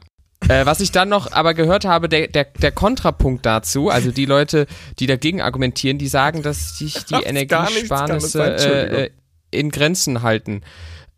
Äh, 0.47 0.65
was 0.65 0.79
ich 0.81 0.91
dann 0.91 1.09
noch 1.09 1.31
aber 1.31 1.53
gehört 1.53 1.83
habe, 1.85 2.07
der, 2.07 2.27
der, 2.27 2.45
der 2.45 2.71
Kontrapunkt 2.71 3.45
dazu, 3.45 3.89
also 3.89 4.11
die 4.11 4.25
Leute, 4.25 4.67
die 4.99 5.07
dagegen 5.07 5.41
argumentieren, 5.41 5.97
die 5.97 6.07
sagen, 6.07 6.43
dass 6.43 6.77
sich 6.77 7.05
die 7.05 7.15
Energiesparnisse 7.15 8.43
äh, 8.43 9.09
in 9.51 9.71
Grenzen 9.71 10.21
halten. 10.21 10.61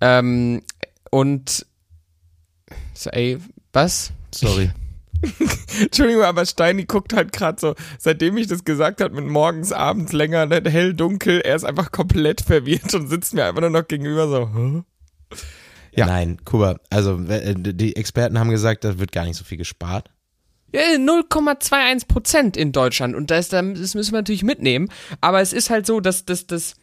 Ähm, 0.01 0.61
und 1.11 1.65
so, 2.93 3.09
ey, 3.09 3.37
was? 3.73 4.11
Sorry. 4.33 4.71
Entschuldigung, 5.81 6.23
aber 6.23 6.45
Steini 6.45 6.85
guckt 6.85 7.13
halt 7.13 7.33
gerade 7.33 7.59
so, 7.59 7.75
seitdem 7.97 8.37
ich 8.37 8.47
das 8.47 8.63
gesagt 8.63 9.01
habe, 9.01 9.15
mit 9.15 9.25
morgens, 9.25 9.73
abends 9.73 10.13
länger, 10.13 10.45
ne, 10.45 10.61
hell, 10.65 10.93
dunkel, 10.93 11.41
er 11.41 11.55
ist 11.55 11.65
einfach 11.65 11.91
komplett 11.91 12.41
verwirrt 12.41 12.93
und 12.93 13.09
sitzt 13.09 13.33
mir 13.33 13.45
einfach 13.45 13.61
nur 13.61 13.69
noch 13.69 13.87
gegenüber 13.87 14.29
so, 14.29 14.49
Hä? 14.53 14.83
Ja. 15.99 16.05
Nein, 16.05 16.37
Kuba, 16.45 16.79
also 16.89 17.19
äh, 17.27 17.53
die 17.57 17.95
Experten 17.95 18.39
haben 18.39 18.49
gesagt, 18.49 18.83
da 18.83 18.99
wird 18.99 19.11
gar 19.11 19.25
nicht 19.25 19.35
so 19.35 19.43
viel 19.43 19.57
gespart. 19.57 20.09
Ja, 20.71 20.81
0,21 20.81 22.07
Prozent 22.07 22.55
in 22.55 22.71
Deutschland 22.71 23.15
und 23.15 23.31
das, 23.31 23.49
das 23.49 23.63
müssen 23.65 24.11
wir 24.11 24.19
natürlich 24.19 24.43
mitnehmen. 24.43 24.89
Aber 25.19 25.41
es 25.41 25.51
ist 25.51 25.69
halt 25.69 25.85
so, 25.85 25.99
dass 25.99 26.25
das, 26.25 26.47
das 26.47 26.75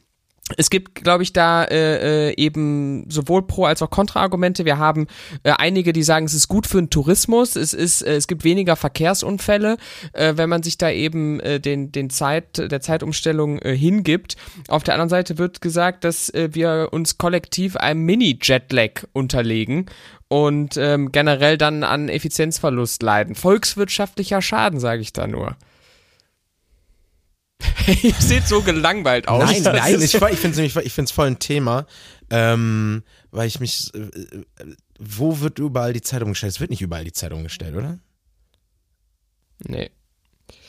es 0.56 0.70
gibt, 0.70 1.02
glaube 1.02 1.24
ich, 1.24 1.32
da 1.32 1.64
äh, 1.64 2.28
äh, 2.28 2.34
eben 2.36 3.10
sowohl 3.10 3.46
Pro- 3.46 3.64
als 3.64 3.82
auch 3.82 3.90
Kontraargumente. 3.90 4.64
Wir 4.64 4.78
haben 4.78 5.08
äh, 5.42 5.50
einige, 5.50 5.92
die 5.92 6.04
sagen, 6.04 6.26
es 6.26 6.34
ist 6.34 6.46
gut 6.46 6.68
für 6.68 6.76
den 6.76 6.88
Tourismus, 6.88 7.56
es 7.56 7.72
ist, 7.72 8.02
äh, 8.02 8.14
es 8.14 8.28
gibt 8.28 8.44
weniger 8.44 8.76
Verkehrsunfälle, 8.76 9.76
äh, 10.12 10.34
wenn 10.36 10.48
man 10.48 10.62
sich 10.62 10.78
da 10.78 10.88
eben 10.88 11.40
äh, 11.40 11.58
den, 11.58 11.90
den 11.90 12.10
Zeit, 12.10 12.58
der 12.58 12.80
Zeitumstellung 12.80 13.58
äh, 13.58 13.76
hingibt. 13.76 14.36
Auf 14.68 14.84
der 14.84 14.94
anderen 14.94 15.08
Seite 15.10 15.38
wird 15.38 15.60
gesagt, 15.60 16.04
dass 16.04 16.30
äh, 16.30 16.50
wir 16.52 16.90
uns 16.92 17.18
kollektiv 17.18 17.76
einem 17.76 18.04
Mini-Jetlag 18.04 19.04
unterlegen 19.12 19.86
und 20.28 20.76
ähm, 20.76 21.10
generell 21.10 21.58
dann 21.58 21.82
an 21.82 22.08
Effizienzverlust 22.08 23.02
leiden. 23.02 23.34
Volkswirtschaftlicher 23.34 24.42
Schaden, 24.42 24.78
sage 24.78 25.02
ich 25.02 25.12
da 25.12 25.26
nur. 25.26 25.56
Ihr 28.02 28.14
seht 28.14 28.46
so 28.46 28.62
gelangweilt 28.62 29.28
aus. 29.28 29.44
Nein, 29.44 29.62
nein, 29.62 29.94
ich, 30.02 30.14
ich 30.14 30.38
finde 30.38 30.64
es 30.64 30.76
ich 30.76 30.92
finde 30.92 31.08
es 31.08 31.10
voll 31.10 31.28
ein 31.28 31.38
Thema, 31.38 31.86
ähm, 32.30 33.02
weil 33.30 33.46
ich 33.46 33.60
mich, 33.60 33.92
äh, 33.94 33.98
äh, 33.98 34.44
wo 34.98 35.40
wird 35.40 35.58
überall 35.58 35.92
die 35.92 36.02
Zeit 36.02 36.22
umgestellt? 36.22 36.54
Es 36.54 36.60
wird 36.60 36.70
nicht 36.70 36.82
überall 36.82 37.04
die 37.04 37.12
Zeit 37.12 37.32
umgestellt, 37.32 37.76
oder? 37.76 37.98
Nee. 39.66 39.90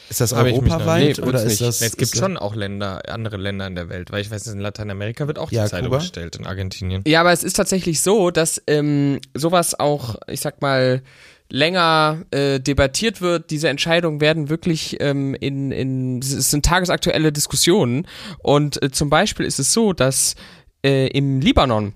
Ist 0.10 0.22
das 0.22 0.34
europaweit 0.34 1.18
nee, 1.18 1.24
oder 1.24 1.44
ist 1.44 1.60
nicht. 1.60 1.62
das? 1.62 1.82
Es 1.82 1.98
gibt 1.98 2.16
schon 2.16 2.38
auch 2.38 2.56
Länder, 2.56 3.02
andere 3.10 3.38
Länder 3.38 3.68
in 3.68 3.76
der 3.76 3.90
Welt, 3.90 4.12
weil 4.12 4.22
ich 4.22 4.32
weiß, 4.32 4.48
in 4.48 4.60
Lateinamerika 4.60 5.28
wird 5.28 5.38
auch 5.40 5.52
Ja, 5.52 5.66
die 5.66 5.72
Zeit 5.72 5.84
Kuba? 5.84 5.98
umgestellt, 5.98 6.36
in 6.38 6.46
Argentinien. 6.46 7.04
Ja, 7.06 7.22
aber 7.22 7.34
es 7.34 7.44
ist 7.44 7.56
tatsächlich 7.56 8.02
so, 8.02 8.32
dass 8.32 8.62
ähm, 8.68 9.20
sowas 9.34 9.78
auch, 9.80 10.16
ich 10.28 10.40
sag 10.40 10.62
mal, 10.62 11.02
länger 11.50 12.26
äh, 12.32 12.60
debattiert 12.60 13.22
wird. 13.22 13.52
Diese 13.52 13.70
Entscheidungen 13.70 14.22
werden 14.22 14.50
wirklich 14.50 14.98
ähm, 15.00 15.36
in, 15.36 15.72
in, 15.72 16.20
es 16.20 16.52
sind 16.52 16.66
tagesaktuelle 16.66 17.32
Diskussionen. 17.32 18.08
Und 18.40 18.82
äh, 18.82 18.92
zum 18.92 19.10
Beispiel 19.10 19.46
ist 19.46 19.60
es 19.60 19.74
so, 19.74 19.94
dass 19.94 20.36
äh, 20.84 21.08
im 21.08 21.42
Libanon 21.42 21.94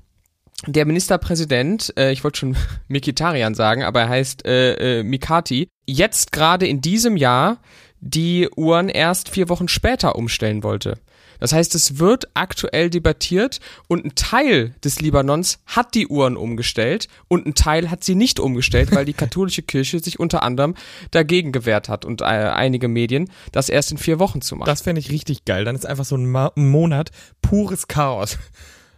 der 0.67 0.85
Ministerpräsident, 0.85 1.93
äh, 1.97 2.11
ich 2.11 2.23
wollte 2.23 2.39
schon 2.39 2.57
Mikitarian 2.87 3.55
sagen, 3.55 3.83
aber 3.83 4.01
er 4.01 4.09
heißt 4.09 4.45
äh, 4.45 4.99
äh, 4.99 5.03
Mikati, 5.03 5.67
jetzt 5.85 6.31
gerade 6.31 6.67
in 6.67 6.81
diesem 6.81 7.17
Jahr 7.17 7.61
die 8.01 8.49
Uhren 8.55 8.89
erst 8.89 9.29
vier 9.29 9.47
Wochen 9.49 9.67
später 9.67 10.15
umstellen 10.15 10.63
wollte. 10.63 10.99
Das 11.39 11.53
heißt, 11.53 11.73
es 11.73 11.97
wird 11.97 12.27
aktuell 12.35 12.91
debattiert 12.91 13.59
und 13.87 14.05
ein 14.05 14.13
Teil 14.13 14.75
des 14.83 15.01
Libanons 15.01 15.57
hat 15.65 15.95
die 15.95 16.07
Uhren 16.07 16.37
umgestellt 16.37 17.07
und 17.29 17.47
ein 17.47 17.55
Teil 17.55 17.89
hat 17.89 18.03
sie 18.03 18.13
nicht 18.13 18.39
umgestellt, 18.39 18.93
weil 18.93 19.05
die 19.05 19.13
katholische 19.13 19.63
Kirche 19.63 19.99
sich 19.99 20.19
unter 20.19 20.43
anderem 20.43 20.75
dagegen 21.09 21.51
gewehrt 21.51 21.89
hat 21.89 22.05
und 22.05 22.21
äh, 22.21 22.25
einige 22.25 22.87
Medien, 22.87 23.31
das 23.51 23.69
erst 23.69 23.91
in 23.91 23.97
vier 23.97 24.19
Wochen 24.19 24.41
zu 24.41 24.55
machen. 24.55 24.67
Das 24.67 24.83
fände 24.83 24.99
ich 24.99 25.09
richtig 25.09 25.43
geil. 25.43 25.65
Dann 25.65 25.75
ist 25.75 25.87
einfach 25.87 26.05
so 26.05 26.15
ein, 26.15 26.29
Ma 26.29 26.51
ein 26.55 26.69
Monat 26.69 27.09
pures 27.41 27.87
Chaos. 27.87 28.37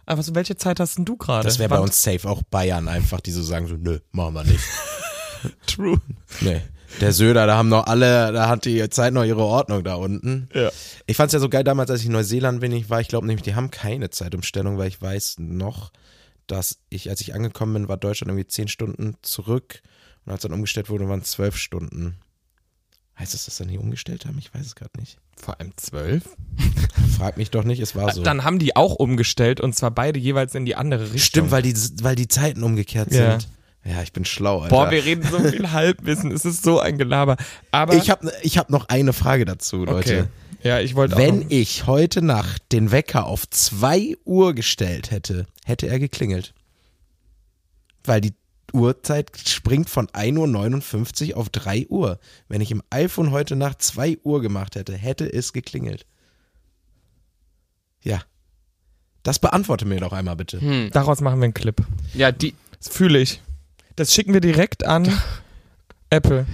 Einfach 0.04 0.24
so, 0.24 0.34
welche 0.34 0.56
Zeit 0.56 0.80
hast 0.80 0.98
denn 0.98 1.06
du 1.06 1.16
gerade? 1.16 1.44
Das 1.44 1.58
wäre 1.58 1.70
bei 1.70 1.78
uns 1.78 2.02
safe, 2.02 2.28
auch 2.28 2.42
Bayern 2.42 2.88
einfach, 2.88 3.22
die 3.22 3.32
so 3.32 3.42
sagen 3.42 3.68
so, 3.68 3.76
nö, 3.76 4.00
machen 4.12 4.34
wir 4.34 4.44
nicht. 4.44 4.64
True. 5.66 5.98
Nee. 6.42 6.60
Der 7.00 7.12
Söder, 7.12 7.46
da 7.46 7.56
haben 7.56 7.68
noch 7.68 7.86
alle, 7.86 8.32
da 8.32 8.48
hat 8.48 8.64
die 8.64 8.88
Zeit 8.90 9.12
noch 9.12 9.24
ihre 9.24 9.42
Ordnung 9.42 9.82
da 9.84 9.94
unten. 9.94 10.48
Ja. 10.54 10.70
Ich 11.06 11.16
fand's 11.16 11.32
ja 11.34 11.40
so 11.40 11.48
geil 11.48 11.64
damals, 11.64 11.90
als 11.90 12.00
ich 12.00 12.06
in 12.06 12.12
Neuseeland 12.12 12.60
bin, 12.60 12.72
ich 12.72 12.88
war, 12.90 13.00
ich 13.00 13.08
glaube 13.08 13.26
nämlich, 13.26 13.42
die 13.42 13.54
haben 13.54 13.70
keine 13.70 14.10
Zeitumstellung, 14.10 14.78
weil 14.78 14.88
ich 14.88 15.00
weiß 15.02 15.36
noch, 15.38 15.90
dass 16.46 16.78
ich, 16.90 17.10
als 17.10 17.20
ich 17.20 17.34
angekommen 17.34 17.74
bin, 17.74 17.88
war 17.88 17.96
Deutschland 17.96 18.30
irgendwie 18.30 18.46
zehn 18.46 18.68
Stunden 18.68 19.16
zurück 19.22 19.82
und 20.24 20.32
als 20.32 20.42
dann 20.42 20.52
umgestellt 20.52 20.88
wurde, 20.88 21.08
waren 21.08 21.22
zwölf 21.24 21.56
Stunden. 21.56 22.16
Heißt 23.18 23.32
das, 23.34 23.44
dass 23.44 23.56
dann 23.56 23.68
die 23.68 23.78
umgestellt 23.78 24.26
haben? 24.26 24.38
Ich 24.38 24.52
weiß 24.52 24.66
es 24.66 24.74
gerade 24.74 24.98
nicht. 24.98 25.18
Vor 25.36 25.58
allem 25.60 25.72
zwölf? 25.76 26.24
Frag 27.16 27.36
mich 27.36 27.50
doch 27.50 27.64
nicht, 27.64 27.80
es 27.80 27.94
war 27.94 28.12
so. 28.12 28.22
Dann 28.22 28.44
haben 28.44 28.58
die 28.58 28.74
auch 28.76 28.94
umgestellt 28.94 29.60
und 29.60 29.74
zwar 29.74 29.90
beide 29.92 30.18
jeweils 30.18 30.54
in 30.54 30.64
die 30.64 30.74
andere 30.74 31.04
Richtung. 31.04 31.18
Stimmt, 31.20 31.50
weil 31.50 31.62
die, 31.62 31.74
weil 32.02 32.16
die 32.16 32.28
Zeiten 32.28 32.62
umgekehrt 32.62 33.12
Ja. 33.12 33.32
sind. 33.38 33.48
Ja, 33.84 34.02
ich 34.02 34.12
bin 34.12 34.24
schlau, 34.24 34.60
Alter. 34.62 34.74
Boah, 34.74 34.90
wir 34.90 35.04
reden 35.04 35.22
so 35.30 35.38
viel 35.38 35.70
Halbwissen. 35.70 36.32
Es 36.32 36.44
ist 36.44 36.62
so 36.62 36.80
ein 36.80 36.96
Gelaber. 36.96 37.36
Aber 37.70 37.94
ich 37.94 38.10
habe 38.10 38.32
ich 38.42 38.56
hab 38.56 38.70
noch 38.70 38.88
eine 38.88 39.12
Frage 39.12 39.44
dazu, 39.44 39.84
Leute. 39.84 39.98
okay. 39.98 40.24
Ja, 40.62 40.80
ich 40.80 40.94
wollte 40.94 41.14
auch. 41.14 41.18
Wenn 41.18 41.44
ich 41.50 41.86
heute 41.86 42.22
Nacht 42.22 42.72
den 42.72 42.90
Wecker 42.90 43.26
auf 43.26 43.48
2 43.48 44.16
Uhr 44.24 44.54
gestellt 44.54 45.10
hätte, 45.10 45.46
hätte 45.66 45.86
er 45.88 45.98
geklingelt. 45.98 46.54
Weil 48.02 48.22
die 48.22 48.32
Uhrzeit 48.72 49.30
springt 49.46 49.90
von 49.90 50.06
1.59 50.08 51.32
Uhr 51.32 51.36
auf 51.36 51.50
3 51.50 51.86
Uhr. 51.88 52.18
Wenn 52.48 52.62
ich 52.62 52.70
im 52.70 52.82
iPhone 52.88 53.30
heute 53.30 53.56
Nacht 53.56 53.82
2 53.82 54.18
Uhr 54.24 54.40
gemacht 54.40 54.74
hätte, 54.74 54.96
hätte 54.96 55.30
es 55.30 55.52
geklingelt. 55.52 56.06
Ja. 58.02 58.22
Das 59.22 59.38
beantworte 59.38 59.84
mir 59.84 60.00
doch 60.00 60.12
einmal 60.12 60.36
bitte. 60.36 60.60
Hm. 60.60 60.90
Daraus 60.92 61.20
machen 61.20 61.40
wir 61.40 61.44
einen 61.44 61.54
Clip. 61.54 61.82
Ja, 62.14 62.32
die, 62.32 62.54
Das 62.78 62.88
fühle 62.88 63.18
ich. 63.20 63.42
Das 63.96 64.12
schicken 64.12 64.32
wir 64.32 64.40
direkt 64.40 64.84
an 64.84 65.08
Apple. 66.10 66.46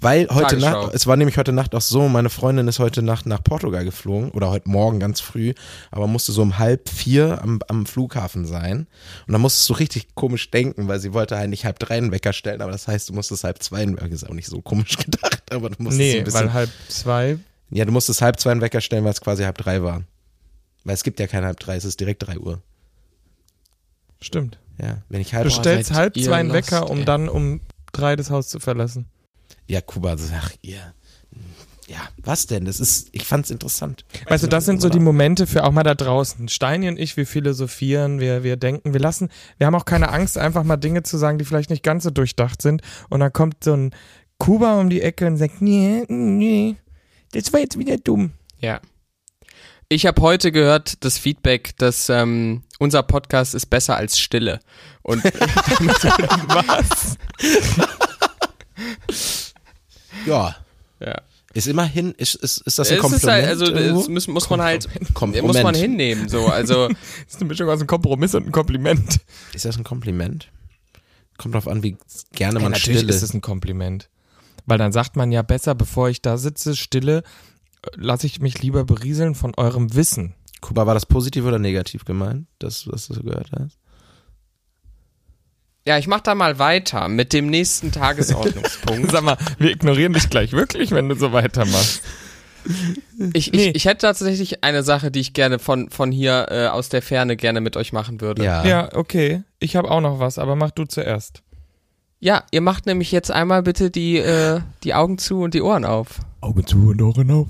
Weil 0.00 0.28
heute 0.30 0.58
Tagesschau. 0.58 0.84
Nacht, 0.84 0.94
es 0.94 1.08
war 1.08 1.16
nämlich 1.16 1.36
heute 1.38 1.50
Nacht 1.52 1.74
auch 1.74 1.80
so, 1.80 2.08
meine 2.08 2.30
Freundin 2.30 2.68
ist 2.68 2.78
heute 2.78 3.02
Nacht 3.02 3.26
nach 3.26 3.42
Portugal 3.42 3.84
geflogen 3.84 4.30
oder 4.30 4.48
heute 4.48 4.68
Morgen 4.70 5.00
ganz 5.00 5.20
früh, 5.20 5.54
aber 5.90 6.06
musste 6.06 6.30
so 6.30 6.40
um 6.42 6.58
halb 6.58 6.88
vier 6.88 7.42
am, 7.42 7.58
am 7.66 7.84
Flughafen 7.84 8.46
sein. 8.46 8.86
Und 9.26 9.32
da 9.32 9.38
musstest 9.38 9.68
du 9.68 9.74
richtig 9.74 10.14
komisch 10.14 10.52
denken, 10.52 10.86
weil 10.86 11.00
sie 11.00 11.12
wollte 11.14 11.36
eigentlich 11.36 11.64
halb 11.64 11.80
drei 11.80 11.96
einen 11.96 12.12
Wecker 12.12 12.32
stellen, 12.32 12.62
aber 12.62 12.70
das 12.70 12.86
heißt, 12.86 13.08
du 13.08 13.12
musstest 13.12 13.42
halb 13.42 13.60
zwei 13.60 13.78
einen 13.82 13.96
Wecker, 13.96 14.14
ist 14.14 14.28
auch 14.28 14.34
nicht 14.34 14.46
so 14.46 14.60
komisch 14.62 14.96
gedacht, 15.04 15.42
aber 15.52 15.70
du 15.70 15.82
musstest 15.82 15.98
so 15.98 16.12
Nee, 16.12 16.18
ein 16.18 16.24
bisschen, 16.24 16.40
weil 16.42 16.52
halb 16.52 16.70
zwei. 16.88 17.38
ja, 17.70 17.84
du 17.84 17.90
musstest 17.90 18.22
halb 18.22 18.38
zwei 18.38 18.52
einen 18.52 18.60
Wecker 18.60 18.80
stellen, 18.80 19.02
weil 19.02 19.12
es 19.12 19.20
quasi 19.20 19.42
halb 19.42 19.58
drei 19.58 19.82
war. 19.82 20.04
Weil 20.84 20.94
es 20.94 21.02
gibt 21.02 21.18
ja 21.18 21.26
kein 21.26 21.44
halb 21.44 21.58
drei, 21.58 21.74
es 21.74 21.84
ist 21.84 21.98
direkt 21.98 22.24
drei 22.24 22.38
Uhr. 22.38 22.62
Stimmt. 24.20 24.58
Ja, 24.80 24.98
wenn 25.08 25.20
ich 25.20 25.34
halb, 25.34 25.44
Du 25.44 25.50
stellst 25.50 25.88
seid 25.88 25.96
halb 25.96 26.16
zwei 26.18 26.36
einen 26.36 26.50
lost, 26.50 26.70
Wecker, 26.70 26.90
um 26.90 26.98
ey. 26.98 27.04
dann 27.04 27.28
um 27.28 27.60
drei 27.92 28.16
das 28.16 28.30
Haus 28.30 28.48
zu 28.48 28.60
verlassen. 28.60 29.06
ja, 29.66 29.80
Kuba, 29.80 30.16
ach, 30.34 30.52
ihr, 30.62 30.94
ja, 31.88 32.06
was 32.22 32.46
denn? 32.46 32.66
Das 32.66 32.80
ist, 32.80 33.08
ich 33.12 33.24
fand's 33.24 33.50
interessant. 33.50 34.04
Weißt 34.26 34.44
du, 34.44 34.46
das 34.48 34.66
sind 34.66 34.82
so 34.82 34.90
die 34.90 35.00
Momente 35.00 35.46
für 35.46 35.64
auch 35.64 35.72
mal 35.72 35.84
da 35.84 35.94
draußen. 35.94 36.46
Steini 36.48 36.86
und 36.88 36.98
ich, 36.98 37.16
wir 37.16 37.26
philosophieren, 37.26 38.20
wir, 38.20 38.42
wir 38.42 38.56
denken, 38.56 38.92
wir 38.92 39.00
lassen, 39.00 39.30
wir 39.56 39.66
haben 39.66 39.74
auch 39.74 39.86
keine 39.86 40.10
Angst, 40.10 40.36
einfach 40.36 40.64
mal 40.64 40.76
Dinge 40.76 41.02
zu 41.02 41.16
sagen, 41.16 41.38
die 41.38 41.46
vielleicht 41.46 41.70
nicht 41.70 41.82
ganz 41.82 42.04
so 42.04 42.10
durchdacht 42.10 42.60
sind. 42.60 42.82
Und 43.08 43.20
dann 43.20 43.32
kommt 43.32 43.64
so 43.64 43.72
ein 43.72 43.94
Kuba 44.38 44.78
um 44.78 44.90
die 44.90 45.00
Ecke 45.00 45.26
und 45.26 45.38
sagt, 45.38 45.62
nee, 45.62 46.04
nee, 46.08 46.76
das 47.32 47.52
war 47.54 47.60
jetzt 47.60 47.78
wieder 47.78 47.96
dumm. 47.96 48.32
Ja. 48.60 48.80
Ich 49.88 50.04
habe 50.04 50.20
heute 50.20 50.52
gehört 50.52 51.02
das 51.04 51.16
Feedback, 51.16 51.74
dass 51.78 52.10
ähm, 52.10 52.64
unser 52.78 53.02
Podcast 53.02 53.54
ist 53.54 53.66
besser 53.66 53.96
als 53.96 54.18
Stille. 54.18 54.60
Und 55.02 55.24
Was? 55.24 57.16
Ja, 60.26 60.56
ja. 61.00 61.20
Ist 61.54 61.66
immerhin, 61.66 62.12
ist, 62.12 62.34
ist, 62.36 62.58
ist 62.60 62.78
das 62.78 62.90
ein 62.90 62.96
es 62.96 63.00
Kompliment? 63.00 63.22
ist 63.22 63.28
halt, 63.28 63.46
also 63.48 63.64
es 63.72 64.08
muss, 64.08 64.28
muss 64.28 64.50
man 64.50 64.60
halt, 64.60 64.86
Kompliment. 65.14 65.46
muss 65.52 65.62
man 65.62 65.74
hinnehmen. 65.74 66.28
So, 66.28 66.46
also 66.46 66.88
Das 66.88 66.98
ist 67.28 67.36
eine 67.40 67.48
Mischung 67.48 67.68
aus 67.68 67.80
einem 67.80 67.86
Kompromiss 67.86 68.34
und 68.34 68.42
einem 68.44 68.52
Kompliment. 68.52 69.20
Ist 69.54 69.64
das 69.64 69.76
ein 69.76 69.84
Kompliment? 69.84 70.50
Kommt 71.38 71.54
drauf 71.54 71.66
an, 71.66 71.82
wie 71.82 71.96
gerne 72.32 72.58
Ja, 72.58 72.62
man 72.62 72.72
natürlich 72.72 73.00
still 73.00 73.10
ist 73.10 73.22
es 73.22 73.32
ein 73.32 73.40
Kompliment. 73.40 74.08
Weil 74.66 74.78
dann 74.78 74.92
sagt 74.92 75.16
man 75.16 75.32
ja 75.32 75.42
besser, 75.42 75.74
bevor 75.74 76.10
ich 76.10 76.20
da 76.20 76.36
sitze, 76.36 76.76
stille, 76.76 77.22
lasse 77.94 78.26
ich 78.26 78.40
mich 78.40 78.60
lieber 78.60 78.84
berieseln 78.84 79.34
von 79.34 79.54
eurem 79.56 79.94
Wissen. 79.94 80.34
Kuba, 80.60 80.86
war 80.86 80.94
das 80.94 81.06
positiv 81.06 81.44
oder 81.44 81.58
negativ 81.58 82.04
gemeint, 82.04 82.46
das, 82.58 82.86
was 82.90 83.08
du 83.08 83.14
so 83.14 83.22
gehört 83.22 83.50
hast? 83.58 83.78
ja, 85.86 85.96
ich 85.96 86.06
mach 86.06 86.20
da 86.20 86.34
mal 86.34 86.58
weiter 86.58 87.08
mit 87.08 87.32
dem 87.32 87.46
nächsten 87.48 87.92
Tagesordnungspunkt. 87.92 89.10
Sag 89.10 89.22
mal, 89.22 89.38
wir 89.58 89.70
ignorieren 89.70 90.12
dich 90.12 90.28
gleich 90.28 90.52
wirklich, 90.52 90.90
wenn 90.90 91.08
du 91.08 91.14
so 91.14 91.32
weitermachst. 91.32 92.02
Ich, 93.32 93.52
Nee. 93.52 93.68
ich, 93.70 93.74
ich 93.76 93.84
hätte 93.86 94.02
tatsächlich 94.02 94.62
eine 94.62 94.82
Sache, 94.82 95.10
die 95.10 95.20
ich 95.20 95.32
gerne 95.32 95.58
von, 95.58 95.88
von 95.88 96.12
hier 96.12 96.48
äh, 96.50 96.66
aus 96.66 96.90
der 96.90 97.00
Ferne 97.00 97.36
gerne 97.36 97.62
mit 97.62 97.78
euch 97.78 97.94
machen 97.94 98.20
würde. 98.20 98.44
Ja. 98.44 98.66
Ja, 98.66 98.94
okay. 98.94 99.42
Ich 99.60 99.76
habe 99.76 99.90
auch 99.90 100.02
noch 100.02 100.18
was, 100.18 100.38
aber 100.38 100.56
mach 100.56 100.72
du 100.72 100.84
zuerst. 100.84 101.42
Ja, 102.20 102.44
ihr 102.50 102.60
macht 102.60 102.84
nämlich 102.84 103.10
jetzt 103.10 103.30
einmal 103.30 103.62
bitte 103.62 103.90
die, 103.90 104.18
äh, 104.18 104.60
die 104.84 104.92
Augen 104.92 105.16
zu 105.16 105.40
und 105.40 105.54
die 105.54 105.62
Ohren 105.62 105.86
auf. 105.86 106.18
Augen 106.42 106.66
zu 106.66 106.88
und 106.88 107.00
Ohren 107.00 107.30
auf. 107.30 107.48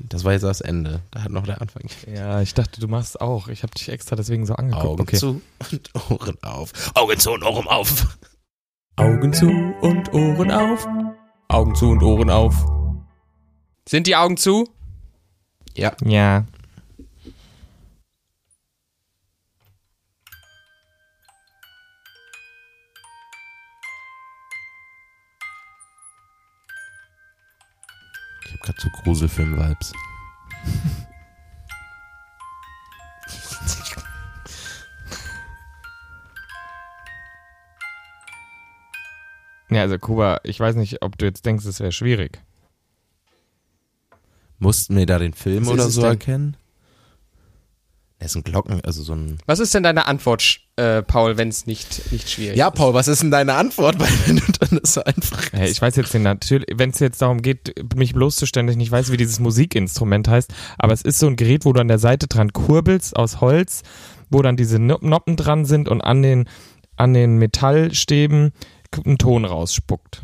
Das 0.00 0.24
war 0.24 0.32
jetzt 0.32 0.42
das 0.42 0.60
Ende. 0.60 1.00
Da 1.10 1.24
hat 1.24 1.32
noch 1.32 1.44
der 1.44 1.60
Anfang. 1.60 1.82
Ja, 2.12 2.40
ich 2.40 2.54
dachte, 2.54 2.80
du 2.80 2.88
machst 2.88 3.20
auch. 3.20 3.48
Ich 3.48 3.62
habe 3.62 3.72
dich 3.74 3.88
extra 3.88 4.16
deswegen 4.16 4.46
so 4.46 4.54
angeguckt. 4.54 4.86
Augen 4.86 5.02
okay. 5.02 5.16
zu 5.16 5.40
und 5.70 6.10
Ohren 6.10 6.38
auf. 6.42 6.72
Augen 6.94 7.18
zu 7.18 7.32
und 7.32 7.42
Ohren 7.42 7.66
auf. 7.66 8.18
Augen 8.96 9.32
zu 9.32 9.48
und 9.48 10.12
Ohren 10.12 10.50
auf. 10.50 10.86
Augen 11.48 11.74
zu 11.74 11.90
und 11.90 12.02
Ohren 12.02 12.30
auf. 12.30 12.54
Sind 13.88 14.06
die 14.06 14.16
Augen 14.16 14.36
zu? 14.36 14.68
Ja. 15.74 15.92
Ja. 16.04 16.44
Gerade 28.68 28.80
so 28.80 28.90
Gruselfilm-Vibes. 28.90 29.92
Ja, 39.70 39.82
also 39.82 39.98
Kuba, 39.98 40.40
ich 40.44 40.58
weiß 40.58 40.76
nicht, 40.76 41.02
ob 41.02 41.18
du 41.18 41.26
jetzt 41.26 41.44
denkst, 41.44 41.66
es 41.66 41.78
wäre 41.80 41.92
schwierig. 41.92 42.40
Mussten 44.58 44.96
wir 44.96 45.04
da 45.04 45.18
den 45.18 45.34
Film 45.34 45.66
Was 45.66 45.72
oder 45.74 45.90
so 45.90 46.00
denn? 46.00 46.10
erkennen? 46.12 46.56
Das 48.20 48.32
ist 48.32 48.36
ein 48.36 48.42
Glocken, 48.42 48.80
also 48.84 49.02
so 49.04 49.14
ein. 49.14 49.38
Was 49.46 49.60
ist 49.60 49.72
denn 49.74 49.84
deine 49.84 50.06
Antwort, 50.06 50.58
äh, 50.74 51.02
Paul, 51.04 51.36
wenn 51.36 51.48
es 51.48 51.66
nicht, 51.66 52.10
nicht 52.10 52.28
schwierig 52.28 52.56
Ja, 52.58 52.66
ist? 52.68 52.74
Paul, 52.74 52.92
was 52.92 53.06
ist 53.06 53.22
denn 53.22 53.30
deine 53.30 53.54
Antwort, 53.54 53.96
weil 54.00 54.08
wenn 54.26 54.36
du 54.36 54.42
dann 54.58 54.80
das 54.82 54.94
so 54.94 55.04
einfach. 55.04 55.40
Hey, 55.52 55.70
ich 55.70 55.80
weiß 55.80 55.94
jetzt 55.94 56.12
den 56.14 56.22
natürlich, 56.24 56.66
wenn 56.74 56.90
es 56.90 56.98
jetzt 56.98 57.22
darum 57.22 57.42
geht, 57.42 57.74
mich 57.94 58.14
bloßzustellen, 58.14 58.66
dass 58.66 58.74
ich 58.74 58.78
nicht 58.78 58.90
weiß, 58.90 59.12
wie 59.12 59.16
dieses 59.16 59.38
Musikinstrument 59.38 60.26
heißt, 60.26 60.52
aber 60.78 60.92
es 60.92 61.02
ist 61.02 61.20
so 61.20 61.28
ein 61.28 61.36
Gerät, 61.36 61.64
wo 61.64 61.72
du 61.72 61.80
an 61.80 61.86
der 61.88 62.00
Seite 62.00 62.26
dran 62.26 62.52
kurbelst 62.52 63.14
aus 63.14 63.40
Holz, 63.40 63.82
wo 64.30 64.42
dann 64.42 64.56
diese 64.56 64.80
No- 64.80 64.98
Noppen 65.00 65.36
dran 65.36 65.64
sind 65.64 65.88
und 65.88 66.00
an 66.00 66.22
den 66.22 66.48
an 66.96 67.14
den 67.14 67.36
Metallstäben 67.38 68.50
einen 69.04 69.18
Ton 69.18 69.44
rausspuckt. 69.44 70.22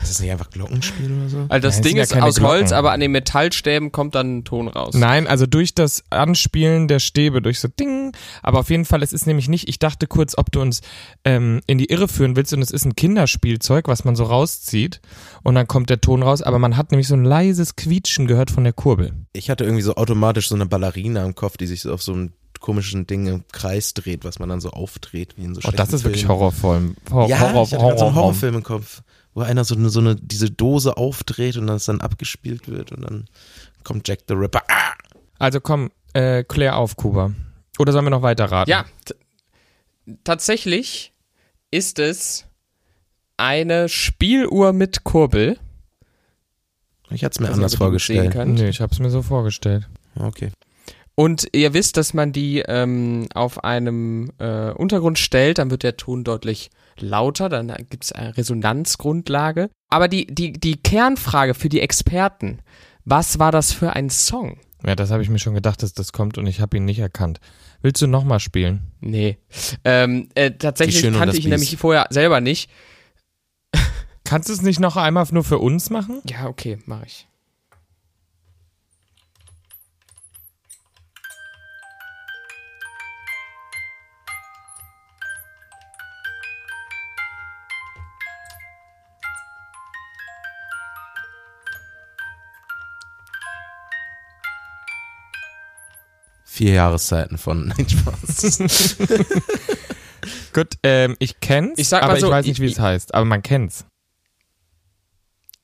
Ist 0.00 0.10
das 0.10 0.20
nicht 0.20 0.30
einfach 0.30 0.50
Glockenspiel 0.50 1.12
oder 1.12 1.28
so? 1.28 1.46
Also 1.48 1.66
das 1.68 1.76
Nein, 1.76 1.82
Ding 1.84 1.96
ja 1.96 2.02
ist 2.04 2.12
keine 2.12 2.26
aus 2.26 2.40
Holz, 2.40 2.60
Glocken. 2.68 2.74
aber 2.74 2.92
an 2.92 3.00
den 3.00 3.12
Metallstäben 3.12 3.92
kommt 3.92 4.14
dann 4.14 4.44
Ton 4.44 4.68
raus. 4.68 4.94
Nein, 4.94 5.26
also 5.26 5.46
durch 5.46 5.74
das 5.74 6.02
Anspielen 6.10 6.88
der 6.88 6.98
Stäbe, 6.98 7.40
durch 7.42 7.60
so 7.60 7.68
Ding. 7.68 8.12
Aber 8.42 8.58
auf 8.60 8.70
jeden 8.70 8.84
Fall, 8.84 9.02
es 9.02 9.12
ist 9.12 9.26
nämlich 9.26 9.48
nicht, 9.48 9.68
ich 9.68 9.78
dachte 9.78 10.06
kurz, 10.06 10.36
ob 10.36 10.50
du 10.52 10.60
uns 10.60 10.80
ähm, 11.24 11.60
in 11.66 11.78
die 11.78 11.86
Irre 11.86 12.08
führen 12.08 12.36
willst 12.36 12.52
und 12.52 12.62
es 12.62 12.70
ist 12.70 12.84
ein 12.84 12.96
Kinderspielzeug, 12.96 13.88
was 13.88 14.04
man 14.04 14.16
so 14.16 14.24
rauszieht 14.24 15.00
und 15.42 15.54
dann 15.54 15.66
kommt 15.68 15.90
der 15.90 16.00
Ton 16.00 16.22
raus, 16.22 16.42
aber 16.42 16.58
man 16.58 16.76
hat 16.76 16.90
nämlich 16.90 17.08
so 17.08 17.14
ein 17.14 17.24
leises 17.24 17.76
Quietschen 17.76 18.26
gehört 18.26 18.50
von 18.50 18.64
der 18.64 18.72
Kurbel. 18.72 19.12
Ich 19.32 19.50
hatte 19.50 19.64
irgendwie 19.64 19.82
so 19.82 19.94
automatisch 19.94 20.48
so 20.48 20.54
eine 20.54 20.66
Ballerina 20.66 21.24
im 21.24 21.34
Kopf, 21.34 21.56
die 21.56 21.66
sich 21.66 21.82
so 21.82 21.92
auf 21.92 22.02
so 22.02 22.12
einem 22.12 22.32
komischen 22.60 23.06
Ding 23.08 23.26
im 23.26 23.44
Kreis 23.50 23.92
dreht, 23.92 24.24
was 24.24 24.38
man 24.38 24.48
dann 24.48 24.60
so 24.60 24.70
aufdreht, 24.70 25.34
wie 25.36 25.44
in 25.44 25.54
so 25.54 25.60
Oh, 25.66 25.70
das 25.74 25.92
ist 25.92 26.04
wirklich 26.04 26.22
Filmen. 26.26 26.38
horrorvoll. 26.38 26.90
Hor 27.10 27.28
Ja, 27.28 27.40
Horror, 27.40 27.64
ich 27.64 27.72
hatte 27.72 27.82
gerade 27.82 27.98
so 27.98 28.04
einen 28.06 28.14
Horror, 28.14 28.24
Horrorfilm 28.26 28.54
im 28.56 28.62
Kopf, 28.62 29.02
wo 29.34 29.40
einer 29.42 29.64
so 29.64 29.74
eine, 29.74 29.88
so 29.88 30.00
eine, 30.00 30.16
diese 30.16 30.50
Dose 30.50 30.96
aufdreht 30.96 31.56
und 31.56 31.66
das 31.66 31.86
dann 31.86 32.00
abgespielt 32.00 32.68
wird 32.68 32.92
und 32.92 33.02
dann 33.02 33.24
kommt 33.84 34.06
Jack 34.08 34.20
the 34.28 34.34
Ripper. 34.34 34.62
Ah! 34.68 34.92
Also 35.38 35.60
komm, 35.60 35.90
äh, 36.12 36.44
klär 36.44 36.76
auf, 36.76 36.96
Kuba. 36.96 37.32
Oder 37.78 37.92
sollen 37.92 38.04
wir 38.04 38.10
noch 38.10 38.22
weiter 38.22 38.44
raten? 38.44 38.70
Ja, 38.70 38.84
tatsächlich 40.24 41.12
ist 41.70 41.98
es 41.98 42.46
eine 43.36 43.88
Spieluhr 43.88 44.72
mit 44.72 45.04
Kurbel. 45.04 45.58
Ich 47.10 47.24
hatte 47.24 47.34
es 47.34 47.40
mir 47.40 47.46
nicht, 47.46 47.54
anders 47.54 47.74
vorgestellt. 47.74 48.34
Nee, 48.46 48.68
ich 48.68 48.80
hab's 48.80 48.98
mir 48.98 49.10
so 49.10 49.22
vorgestellt. 49.22 49.88
Okay. 50.14 50.52
Und 51.14 51.46
ihr 51.52 51.74
wisst, 51.74 51.96
dass 51.96 52.14
man 52.14 52.32
die 52.32 52.60
ähm, 52.60 53.28
auf 53.34 53.64
einem 53.64 54.32
äh, 54.38 54.70
Untergrund 54.70 55.18
stellt, 55.18 55.58
dann 55.58 55.70
wird 55.70 55.82
der 55.82 55.96
Ton 55.96 56.24
deutlich 56.24 56.70
lauter, 56.98 57.48
dann 57.48 57.68
gibt 57.90 58.04
es 58.04 58.12
eine 58.12 58.36
Resonanzgrundlage. 58.36 59.68
Aber 59.90 60.08
die, 60.08 60.26
die, 60.26 60.52
die 60.52 60.76
Kernfrage 60.76 61.54
für 61.54 61.68
die 61.68 61.80
Experten, 61.80 62.60
was 63.04 63.38
war 63.38 63.52
das 63.52 63.72
für 63.72 63.92
ein 63.92 64.08
Song? 64.10 64.58
Ja, 64.84 64.96
das 64.96 65.10
habe 65.10 65.22
ich 65.22 65.28
mir 65.28 65.38
schon 65.38 65.54
gedacht, 65.54 65.82
dass 65.82 65.92
das 65.92 66.12
kommt 66.12 66.38
und 66.38 66.46
ich 66.46 66.60
habe 66.60 66.76
ihn 66.76 66.84
nicht 66.84 66.98
erkannt. 66.98 67.40
Willst 67.82 68.00
du 68.02 68.06
nochmal 68.06 68.40
spielen? 68.40 68.92
Nee. 69.00 69.38
Ähm, 69.84 70.28
äh, 70.34 70.52
tatsächlich 70.52 71.02
kannte 71.12 71.36
ich 71.36 71.44
ihn 71.44 71.50
nämlich 71.50 71.76
vorher 71.76 72.06
selber 72.10 72.40
nicht. 72.40 72.70
Kannst 74.24 74.48
du 74.48 74.52
es 74.52 74.62
nicht 74.62 74.80
noch 74.80 74.96
einmal 74.96 75.26
nur 75.30 75.44
für 75.44 75.58
uns 75.58 75.90
machen? 75.90 76.20
Ja, 76.24 76.46
okay, 76.46 76.78
mache 76.86 77.04
ich. 77.06 77.28
Vier 96.52 96.74
Jahreszeiten 96.74 97.38
von 97.38 97.68
Nein, 97.78 97.88
Spaß. 97.88 98.58
Gut, 100.52 100.74
ähm, 100.82 101.16
ich 101.18 101.40
kenn's, 101.40 101.78
Ich 101.78 101.88
sag 101.88 102.02
mal 102.02 102.10
aber 102.10 102.20
so, 102.20 102.26
ich 102.26 102.32
weiß 102.32 102.44
nicht, 102.44 102.60
wie 102.60 102.66
es 102.66 102.78
heißt. 102.78 103.14
Aber 103.14 103.24
man 103.24 103.42
kennt's. 103.42 103.86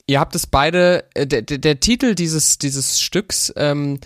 Ihr 0.06 0.18
habt 0.18 0.34
es 0.34 0.46
beide, 0.46 1.04
äh, 1.12 1.26
der, 1.26 1.42
der, 1.42 1.58
der 1.58 1.80
Titel 1.80 2.14
dieses, 2.14 2.56
dieses 2.56 3.02
Stücks 3.02 3.52
ähm, 3.56 4.00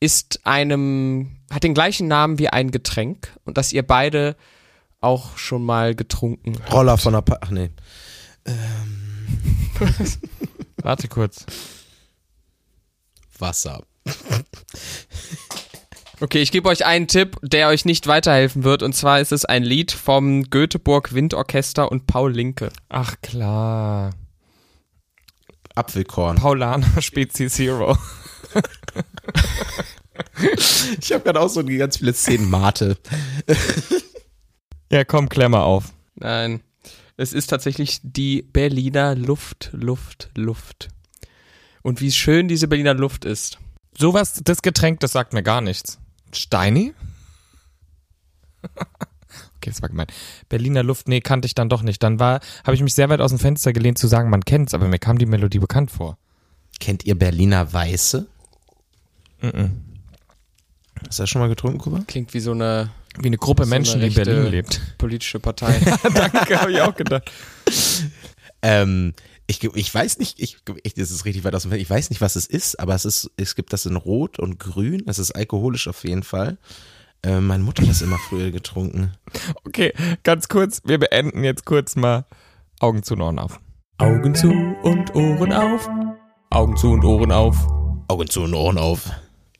ist 0.00 0.46
einem, 0.46 1.36
hat 1.50 1.64
den 1.64 1.74
gleichen 1.74 2.08
Namen 2.08 2.38
wie 2.38 2.48
ein 2.48 2.70
Getränk 2.70 3.38
und 3.44 3.58
das 3.58 3.74
ihr 3.74 3.86
beide 3.86 4.34
auch 5.02 5.36
schon 5.36 5.62
mal 5.62 5.94
getrunken 5.94 6.54
habt. 6.58 6.72
Roller 6.72 6.96
von 6.96 7.12
der 7.12 7.20
pa 7.20 7.36
Ach 7.42 7.50
nee. 7.50 7.68
Warte 10.82 11.08
kurz. 11.08 11.44
Wasser. 13.38 13.82
Okay, 16.22 16.40
ich 16.40 16.52
gebe 16.52 16.68
euch 16.68 16.86
einen 16.86 17.08
Tipp, 17.08 17.36
der 17.42 17.66
euch 17.66 17.84
nicht 17.84 18.06
weiterhelfen 18.06 18.62
wird 18.62 18.84
und 18.84 18.94
zwar 18.94 19.20
ist 19.20 19.32
es 19.32 19.44
ein 19.44 19.64
Lied 19.64 19.90
vom 19.90 20.44
Göteborg 20.50 21.14
Windorchester 21.14 21.90
und 21.90 22.06
Paul 22.06 22.32
Linke. 22.32 22.70
Ach 22.88 23.16
klar. 23.22 24.10
Apfelkorn. 25.74 26.36
Paulaner 26.36 26.86
Spezies 27.02 27.54
Zero. 27.54 27.98
Ich 31.00 31.12
habe 31.12 31.24
gerade 31.24 31.40
auch 31.40 31.48
so 31.48 31.64
ganz 31.64 31.96
viele 31.96 32.12
Szenen 32.12 32.48
Mate. 32.50 32.98
Ja, 34.92 35.04
komm, 35.04 35.28
Klemmer 35.28 35.64
auf. 35.64 35.92
Nein, 36.16 36.60
es 37.16 37.32
ist 37.32 37.48
tatsächlich 37.48 37.98
die 38.02 38.42
Berliner 38.42 39.16
Luft, 39.16 39.70
Luft, 39.72 40.30
Luft. 40.36 40.88
Und 41.82 42.00
wie 42.00 42.12
schön 42.12 42.46
diese 42.46 42.68
Berliner 42.68 42.94
Luft 42.94 43.24
ist. 43.24 43.58
Sowas, 43.96 44.40
das 44.44 44.62
Getränk, 44.62 45.00
das 45.00 45.12
sagt 45.12 45.32
mir 45.32 45.42
gar 45.42 45.60
nichts. 45.60 46.01
Steini? 46.32 46.94
okay, 49.56 49.70
das 49.70 49.82
war 49.82 49.88
gemein. 49.88 50.06
Berliner 50.48 50.82
Luft, 50.82 51.08
nee, 51.08 51.20
kannte 51.20 51.46
ich 51.46 51.54
dann 51.54 51.68
doch 51.68 51.82
nicht. 51.82 52.02
Dann 52.02 52.18
war, 52.20 52.40
habe 52.64 52.74
ich 52.74 52.82
mich 52.82 52.94
sehr 52.94 53.08
weit 53.08 53.20
aus 53.20 53.30
dem 53.30 53.38
Fenster 53.38 53.72
gelehnt 53.72 53.98
zu 53.98 54.06
sagen, 54.06 54.30
man 54.30 54.44
kennt's, 54.44 54.74
aber 54.74 54.88
mir 54.88 54.98
kam 54.98 55.18
die 55.18 55.26
Melodie 55.26 55.58
bekannt 55.58 55.90
vor. 55.90 56.18
Kennt 56.80 57.04
ihr 57.04 57.16
Berliner 57.16 57.72
Weiße? 57.72 58.26
Mhm. 59.42 59.70
Hast 61.06 61.18
du 61.18 61.22
das 61.24 61.30
schon 61.30 61.40
mal 61.40 61.48
getrunken, 61.48 61.78
Kuba? 61.78 62.02
Klingt 62.06 62.32
wie 62.34 62.40
so 62.40 62.52
eine 62.52 62.90
Wie 63.18 63.26
eine 63.26 63.38
Gruppe 63.38 63.64
So 63.64 63.68
eine 63.68 63.76
Menschen, 63.76 64.00
die 64.00 64.06
in 64.08 64.14
Berlin 64.14 64.46
lebt. 64.46 64.80
politische 64.98 65.40
Partei. 65.40 65.78
Danke, 66.14 66.60
habe 66.60 66.72
ich 66.72 66.80
auch 66.80 66.94
gedacht. 66.94 67.30
Ähm, 68.62 69.12
ich, 69.46 69.62
ich 69.62 69.94
weiß 69.94 70.18
nicht, 70.18 70.40
ich, 70.40 70.58
ich, 70.82 70.94
das 70.94 71.10
ist 71.10 71.24
richtig 71.24 71.44
weit 71.44 71.54
aus 71.54 71.62
dem 71.62 71.70
Fenster. 71.70 71.82
Ich 71.82 71.90
weiß 71.90 72.10
nicht, 72.10 72.20
was 72.20 72.36
es 72.36 72.46
ist, 72.46 72.78
aber 72.78 72.94
es 72.94 73.04
ist, 73.04 73.30
es 73.36 73.54
gibt 73.54 73.72
das 73.72 73.86
in 73.86 73.96
Rot 73.96 74.38
und 74.38 74.58
Grün. 74.58 75.02
Es 75.06 75.18
ist 75.18 75.32
alkoholisch 75.32 75.88
auf 75.88 76.04
jeden 76.04 76.22
Fall. 76.22 76.58
Äh, 77.22 77.40
meine 77.40 77.62
Mutter 77.62 77.82
hat 77.82 77.90
das 77.90 78.02
immer 78.02 78.18
früher 78.18 78.50
getrunken. 78.50 79.12
Okay, 79.64 79.92
ganz 80.22 80.48
kurz, 80.48 80.82
wir 80.84 80.98
beenden 80.98 81.44
jetzt 81.44 81.64
kurz 81.64 81.96
mal 81.96 82.26
Augen 82.80 83.02
zu 83.02 83.14
und 83.14 83.22
Ohren 83.22 83.38
auf. 83.38 83.60
Augen 83.98 84.34
zu 84.34 84.50
und 84.82 85.14
Ohren 85.14 85.52
auf. 85.52 85.88
Augen 86.50 86.76
zu 86.76 86.90
und 86.90 87.04
Ohren 87.04 87.32
auf. 87.32 87.56
Augen 88.08 88.28
zu 88.28 88.42
und 88.42 88.54
Ohren 88.54 88.78
auf. 88.78 89.10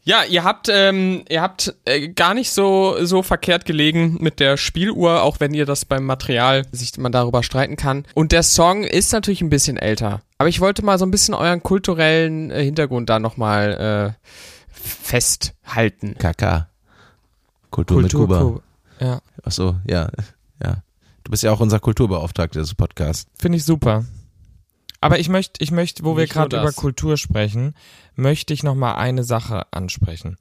Ja, 0.05 0.25
ihr 0.25 0.43
habt, 0.43 0.69
ähm, 0.69 1.23
ihr 1.29 1.41
habt 1.43 1.75
äh, 1.85 2.09
gar 2.09 2.35
nicht 2.35 2.51
so, 2.51 2.97
so 3.05 3.23
verkehrt 3.23 3.65
gelegen 3.67 4.17
mit 4.21 4.41
der 4.41 4.57
Spieluhr, 4.57 5.23
auch 5.23 5.39
wenn 5.39 5.55
ihr 5.55 5.65
das 5.65 5.85
beim 5.85 6.05
Material 6.05 6.67
sich 6.73 6.97
man 6.99 7.13
darüber 7.13 7.45
streiten 7.45 7.77
kann. 7.77 8.05
Und 8.15 8.33
der 8.33 8.43
Song 8.43 8.83
ist 8.83 9.13
natürlich 9.13 9.43
ein 9.43 9.51
bisschen 9.51 9.77
älter. 9.77 10.23
Aber 10.39 10.49
ich 10.49 10.61
wollte 10.61 10.85
mal 10.85 10.99
so 10.99 11.07
ein 11.07 11.13
bisschen 11.13 11.35
euren 11.35 11.63
kulturellen 11.63 12.51
äh, 12.51 12.65
Hintergrund 12.65 13.11
da 13.11 13.21
nochmal 13.21 14.17
äh, 14.19 14.29
festhalten. 14.73 16.17
KK. 16.19 16.69
Kultur, 17.71 18.03
mit 18.03 18.13
Kuba. 18.13 18.41
Ku- 18.41 18.61
Ja, 19.01 19.21
Ach 19.45 19.53
so, 19.53 19.77
ja, 19.89 20.09
ja. 20.63 20.83
Du 21.25 21.31
bist 21.31 21.45
ja 21.45 21.53
auch 21.53 21.61
unser 21.61 21.79
Kulturbeauftragter 21.79 22.59
des 22.61 22.75
Podcasts. 22.75 23.27
finde 23.39 23.59
ich 23.59 23.65
super. 23.65 24.05
Aber 25.03 25.19
ich 25.19 25.29
möchte, 25.29 25.63
ich 25.63 25.73
möchte, 25.73 26.05
wo 26.05 26.17
wir 26.17 26.23
Nicht 26.23 26.35
nur 26.37 26.49
gerade 26.49 26.63
über. 26.63 26.73
Kultur 26.73 27.17
sprechen, 27.17 27.75
möchte 28.15 28.55
ich 28.55 28.63
noch 28.63 28.77
mal 28.77 28.95
eine 28.95 29.25
Sache 29.25 29.67
ansprechen. 29.73 30.37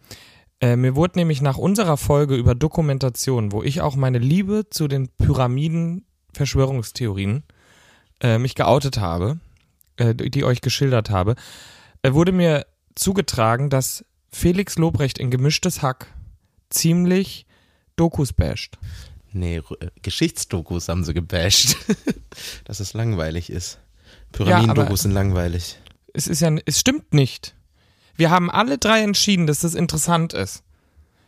Äh, 0.62 0.76
mir 0.76 0.96
wurde 0.96 1.18
nämlich 1.18 1.42
nach 1.42 1.58
unserer 1.58 1.98
Folge 1.98 2.36
über 2.36 2.54
Dokumentation, 2.54 3.52
wo 3.52 3.64
ich 3.64 3.82
auch 3.82 3.96
meine 3.96 4.20
Liebe 4.20 4.70
zu 4.70 4.88
den 4.88 5.10
Pyramiden-Verschwörungstheorien 5.18 7.42
äh, 8.22 8.38
mich 8.38 8.54
geoutet 8.54 9.00
habe, 9.00 9.40
äh, 9.98 10.14
die 10.14 10.44
euch 10.44 10.62
geschildert 10.62 11.10
habe, 11.10 11.34
äh, 12.04 12.14
wurde 12.14 12.32
mir 12.32 12.68
zugetragen, 12.94 13.72
dass 13.72 14.06
Felix 14.32 14.78
Lobrecht 14.78 15.18
in 15.18 15.32
gemischtes 15.32 15.82
Hack 15.82 16.06
ziemlich 16.70 17.48
Dokus 17.96 18.32
basht. 18.32 18.78
Nee, 19.32 19.58
äh, 19.58 19.64
Geschichtsdokus 20.04 20.88
haben 20.88 21.04
sie 21.04 21.16
gebasht. 21.16 21.78
Dass 22.66 22.80
es 22.80 22.94
langweilig 22.94 23.50
ist. 23.50 23.80
Pyramidendokus 24.32 25.02
sind 25.02 25.12
langweilig. 25.12 25.78
Es 26.14 26.28
ist 26.28 26.42
ja, 26.42 26.52
es 26.66 26.80
stimmt 26.80 27.14
nicht. 27.14 27.56
Wir 28.16 28.30
haben 28.30 28.50
alle 28.52 28.78
drei 28.78 29.02
entschieden, 29.02 29.48
dass 29.48 29.60
das 29.60 29.74
interessant 29.74 30.34
ist. 30.34 30.64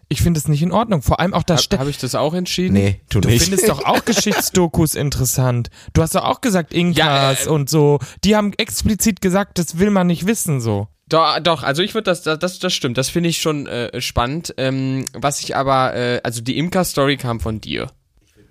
Ich 0.09 0.21
finde 0.21 0.37
es 0.37 0.47
nicht 0.47 0.61
in 0.61 0.71
Ordnung. 0.71 1.01
Vor 1.01 1.19
allem 1.19 1.33
auch 1.33 1.43
das 1.43 1.63
Habe 1.63 1.79
hab 1.79 1.87
ich 1.87 1.97
das 1.97 2.13
auch 2.13 2.33
entschieden? 2.33 2.73
Nee, 2.73 3.01
tu 3.09 3.19
Du 3.21 3.29
nicht. 3.29 3.43
findest 3.43 3.67
doch 3.69 3.83
auch 3.85 4.05
Geschichtsdokus 4.05 4.93
interessant. 4.95 5.69
Du 5.93 6.01
hast 6.01 6.13
doch 6.13 6.23
auch 6.25 6.41
gesagt, 6.41 6.73
Inkas 6.73 6.97
Ja, 6.97 7.31
äh, 7.31 7.47
und 7.47 7.69
so. 7.69 7.99
Die 8.23 8.35
haben 8.35 8.53
explizit 8.57 9.21
gesagt, 9.21 9.57
das 9.57 9.79
will 9.79 9.89
man 9.89 10.07
nicht 10.07 10.27
wissen, 10.27 10.61
so. 10.61 10.87
Doch, 11.09 11.39
doch, 11.39 11.63
also 11.63 11.81
ich 11.81 11.93
würde 11.95 12.05
das, 12.05 12.21
das, 12.23 12.59
das 12.59 12.73
stimmt, 12.73 12.97
das 12.97 13.09
finde 13.09 13.29
ich 13.29 13.41
schon 13.41 13.65
äh, 13.67 13.99
spannend. 14.01 14.53
Ähm, 14.57 15.05
was 15.13 15.39
ich 15.39 15.55
aber, 15.55 15.95
äh, 15.95 16.21
also 16.23 16.41
die 16.41 16.57
Imker-Story 16.57 17.17
kam 17.17 17.39
von 17.39 17.59
dir. 17.61 17.87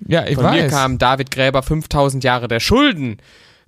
Ja, 0.07 0.27
ich 0.27 0.35
Von 0.35 0.45
weiß. 0.45 0.63
mir 0.63 0.69
kam 0.69 0.99
David 0.99 1.31
Gräber 1.31 1.63
5000 1.63 2.25
Jahre 2.25 2.49
der 2.49 2.61
Schulden, 2.61 3.19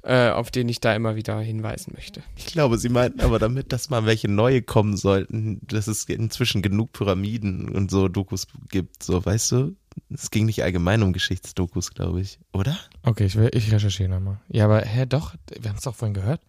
äh, 0.04 0.30
auf 0.30 0.50
den 0.50 0.68
ich 0.68 0.80
da 0.80 0.94
immer 0.94 1.16
wieder 1.16 1.40
hinweisen 1.40 1.92
möchte. 1.94 2.22
Ich 2.36 2.46
glaube, 2.46 2.78
sie 2.78 2.88
meinten 2.88 3.20
aber 3.20 3.38
damit, 3.38 3.72
dass 3.72 3.90
mal 3.90 4.04
welche 4.04 4.28
neue 4.28 4.62
kommen 4.62 4.96
sollten, 4.96 5.60
dass 5.66 5.86
es 5.86 6.04
inzwischen 6.04 6.62
genug 6.62 6.92
Pyramiden 6.92 7.68
und 7.68 7.90
so 7.90 8.08
Dokus 8.08 8.46
gibt, 8.68 9.02
so, 9.02 9.24
weißt 9.24 9.52
du? 9.52 9.76
Es 10.10 10.30
ging 10.30 10.46
nicht 10.46 10.62
allgemein 10.62 11.02
um 11.02 11.12
Geschichtsdokus, 11.12 11.92
glaube 11.94 12.20
ich, 12.20 12.38
oder? 12.52 12.76
Okay, 13.02 13.26
ich, 13.26 13.36
will, 13.36 13.50
ich 13.54 13.72
recherchiere 13.72 14.08
nochmal. 14.08 14.40
Ja, 14.48 14.64
aber 14.64 14.80
hä, 14.82 15.06
doch, 15.06 15.34
wir 15.58 15.70
haben 15.70 15.76
es 15.78 15.84
doch 15.84 15.94
vorhin 15.94 16.14
gehört. 16.14 16.40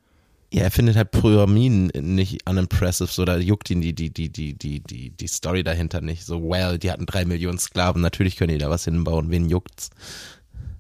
Ja, 0.52 0.64
er 0.64 0.72
findet 0.72 0.96
halt 0.96 1.12
Pyramiden 1.12 1.88
nicht 1.88 2.48
unimpressive, 2.48 3.12
so 3.12 3.26
da 3.26 3.38
juckt 3.38 3.70
ihn 3.70 3.82
die, 3.82 3.94
die, 3.94 4.14
die, 4.14 4.30
die, 4.30 4.54
die, 4.54 4.80
die, 4.80 5.10
die 5.10 5.28
Story 5.28 5.64
dahinter 5.64 6.02
nicht. 6.02 6.26
So, 6.26 6.42
well, 6.42 6.78
die 6.78 6.92
hatten 6.92 7.06
drei 7.06 7.26
Millionen 7.26 7.58
Sklaven, 7.58 8.02
natürlich 8.02 8.36
können 8.36 8.54
die 8.54 8.58
da 8.58 8.70
was 8.70 8.86
hinbauen, 8.86 9.32
wen 9.32 9.50
juckt's? 9.50 9.90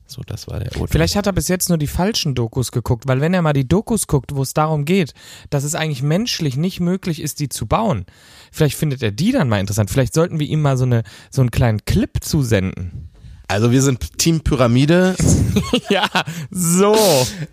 So, 0.07 0.21
das 0.25 0.47
war 0.47 0.59
der 0.59 0.71
Urteil. 0.73 0.87
Vielleicht 0.87 1.15
hat 1.15 1.25
er 1.25 1.33
bis 1.33 1.47
jetzt 1.47 1.69
nur 1.69 1.77
die 1.77 1.87
falschen 1.87 2.35
Dokus 2.35 2.71
geguckt, 2.71 3.07
weil 3.07 3.21
wenn 3.21 3.33
er 3.33 3.41
mal 3.41 3.53
die 3.53 3.67
Dokus 3.67 4.07
guckt, 4.07 4.35
wo 4.35 4.43
es 4.43 4.53
darum 4.53 4.85
geht, 4.85 5.13
dass 5.49 5.63
es 5.63 5.73
eigentlich 5.73 6.03
menschlich 6.03 6.57
nicht 6.57 6.79
möglich 6.79 7.21
ist, 7.21 7.39
die 7.39 7.49
zu 7.49 7.65
bauen, 7.65 8.05
vielleicht 8.51 8.77
findet 8.77 9.01
er 9.01 9.11
die 9.11 9.31
dann 9.31 9.49
mal 9.49 9.59
interessant. 9.59 9.89
Vielleicht 9.89 10.13
sollten 10.13 10.39
wir 10.39 10.47
ihm 10.47 10.61
mal 10.61 10.77
so, 10.77 10.85
eine, 10.85 11.03
so 11.31 11.41
einen 11.41 11.51
kleinen 11.51 11.83
Clip 11.85 12.11
zusenden. 12.21 13.09
Also 13.47 13.71
wir 13.71 13.81
sind 13.81 14.17
Team 14.17 14.41
Pyramide. 14.41 15.15
ja, 15.89 16.07
so. 16.51 16.95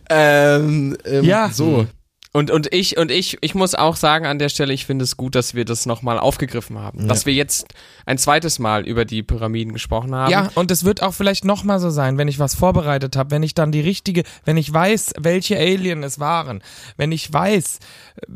ähm, 0.09 0.97
ähm, 1.05 1.25
Ja. 1.25 1.51
So. 1.51 1.87
Und, 2.35 2.51
und 2.51 2.73
ich, 2.73 2.97
und 2.97 3.11
ich, 3.11 3.37
ich 3.43 3.55
muss 3.55 3.75
auch 3.75 3.95
sagen 3.95 4.25
an 4.25 4.39
der 4.39 4.49
Stelle, 4.49 4.73
ich 4.73 4.87
finde 4.87 5.05
es 5.05 5.19
gut, 5.19 5.35
dass 5.35 5.53
wir 5.55 5.67
das 5.67 5.85
nochmal 5.85 6.19
aufgegriffen 6.19 6.79
haben. 6.79 7.07
Dass 7.07 7.27
wir 7.27 7.35
jetzt 7.35 7.67
ein 8.07 8.17
zweites 8.17 8.59
Mal 8.59 8.87
über 8.87 9.05
die 9.05 9.23
Pyramiden 9.23 9.75
gesprochen 9.75 10.15
haben. 10.15 10.31
Ja, 10.31 10.51
und 10.55 10.71
es 10.71 10.85
wird 10.85 11.03
auch 11.03 11.13
vielleicht 11.13 11.45
nochmal 11.45 11.79
so 11.79 11.91
sein, 11.91 12.17
wenn 12.17 12.29
ich 12.29 12.39
was 12.39 12.55
vorbereitet 12.55 13.17
habe, 13.17 13.33
wenn 13.33 13.43
ich 13.43 13.53
dann 13.53 13.71
die 13.71 13.83
richtige, 13.83 14.23
wenn 14.47 14.57
ich 14.57 14.73
weiß, 14.73 15.13
welche 15.19 15.59
Alien 15.59 16.03
es 16.03 16.21
waren, 16.21 16.63
wenn 16.97 17.13
ich 17.13 17.31
weiß, 17.31 17.81
äh, 18.17 18.27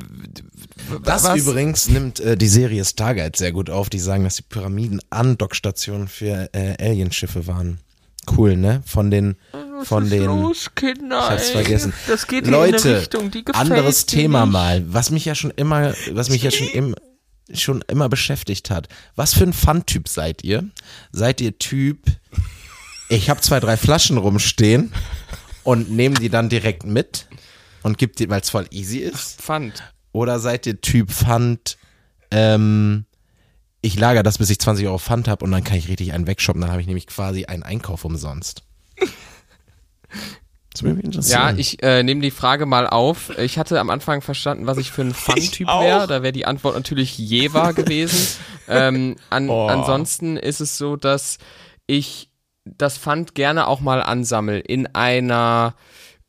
Das 1.03 1.25
was, 1.25 1.39
übrigens 1.39 1.89
nimmt 1.89 2.21
äh, 2.21 2.37
die 2.37 2.49
Serie 2.49 2.85
Stargate 2.85 3.37
sehr 3.37 3.53
gut 3.53 3.71
auf. 3.71 3.89
Die 3.89 3.99
sagen, 3.99 4.25
dass 4.25 4.37
die 4.37 4.43
Pyramiden 4.43 5.01
Andockstationen 5.09 6.09
für 6.09 6.51
äh, 6.53 6.75
Alienschiffe 6.79 7.47
waren. 7.47 7.79
Cool, 8.37 8.57
ne? 8.57 8.83
Von 8.85 9.11
den, 9.11 9.37
von 9.85 10.09
den. 10.09 10.53
Kinder? 10.75 11.19
Ich 11.19 11.31
hab's 11.31 11.51
vergessen. 11.51 11.93
Das 12.07 12.27
geht 12.27 12.47
Leute, 12.47 13.09
anderes 13.53 14.07
Thema 14.07 14.47
mal, 14.47 14.85
was 14.87 15.11
mich 15.11 15.25
ja 15.25 15.35
schon 15.35 15.51
immer, 15.51 15.95
was 16.13 16.31
mich 16.31 16.43
ja 16.43 16.51
schon 16.51 16.69
im, 16.69 16.95
schon 17.53 17.83
immer 17.89 18.09
beschäftigt 18.09 18.71
hat. 18.71 18.89
Was 19.15 19.35
für 19.35 19.45
ein 19.45 19.53
Fun-Typ 19.53 20.09
seid 20.09 20.45
ihr? 20.45 20.65
Seid 21.13 21.41
ihr 21.41 21.59
Typ, 21.59 21.99
ich 23.09 23.31
habe 23.31 23.41
zwei, 23.41 23.61
drei 23.61 23.77
Flaschen 23.77 24.19
rumstehen 24.19 24.93
und 25.63 25.91
nehme 25.91 26.17
die 26.17 26.29
dann 26.29 26.49
direkt 26.49 26.85
mit 26.85 27.27
und 27.83 27.99
gib 27.99 28.17
die, 28.17 28.29
weil 28.29 28.41
es 28.41 28.51
voll 28.51 28.67
easy 28.71 28.99
ist? 28.99 29.41
Pfand. 29.41 29.83
Oder 30.13 30.41
seid 30.41 30.67
ihr 30.67 30.81
Typ 30.81 31.11
Pfand, 31.11 31.77
ähm, 32.31 33.05
ich 33.81 33.99
lager 33.99 34.23
das, 34.23 34.39
bis 34.39 34.51
ich 34.51 34.59
20 34.59 34.87
Euro 34.87 34.99
Pfand 34.99 35.29
habe 35.29 35.45
und 35.45 35.53
dann 35.53 35.63
kann 35.63 35.77
ich 35.77 35.89
richtig 35.89 36.13
einen 36.13 36.27
wegshoppen, 36.27 36.61
dann 36.61 36.71
habe 36.71 36.81
ich 36.81 36.87
nämlich 36.87 37.07
quasi 37.07 37.45
einen 37.45 37.63
Einkauf 37.63 38.05
umsonst. 38.05 38.63
Ja, 41.31 41.53
ich 41.57 41.83
äh, 41.83 42.03
nehme 42.03 42.21
die 42.21 42.31
Frage 42.31 42.67
mal 42.67 42.87
auf. 42.87 43.31
Ich 43.39 43.59
hatte 43.59 43.81
am 43.81 43.89
Anfang 43.89 44.21
verstanden, 44.21 44.67
was 44.67 44.77
ich 44.79 44.91
für 44.91 45.03
ein 45.03 45.15
Fun-Typ 45.15 45.67
wäre. 45.69 46.07
Da 46.07 46.23
wäre 46.23 46.33
die 46.33 46.45
Antwort 46.47 46.75
natürlich 46.75 47.17
Jever 47.17 47.73
gewesen. 47.75 48.39
ähm, 48.69 49.17
an, 49.31 49.49
Oh. 49.49 49.67
Ansonsten 49.69 50.37
ist 50.37 50.61
es 50.61 50.77
so, 50.77 50.97
dass 50.97 51.39
ich 51.87 52.29
das 52.65 52.99
Pfand 52.99 53.35
gerne 53.35 53.69
auch 53.69 53.81
mal 53.81 54.03
ansammel 54.03 54.61
in 54.61 54.87
einer 54.95 55.75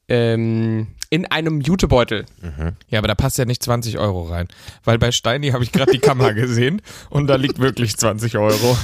ähm, 0.07 0.87
in 1.09 1.25
einem 1.25 1.61
Jutebeutel. 1.61 2.25
Ja, 2.89 2.99
aber 2.99 3.07
da 3.07 3.15
passt 3.15 3.37
ja 3.37 3.45
nicht 3.45 3.63
20 3.63 3.97
Euro 3.97 4.23
rein. 4.23 4.47
Weil 4.83 4.97
bei 4.99 5.11
Steini 5.11 5.49
habe 5.49 5.63
ich 5.63 5.71
gerade 5.71 5.91
die 5.91 5.99
Kammer 5.99 6.33
gesehen 6.35 6.81
und 7.09 7.27
da 7.27 7.35
liegt 7.35 7.59
wirklich 7.59 7.97
20 7.97 8.37
Euro. 8.37 8.77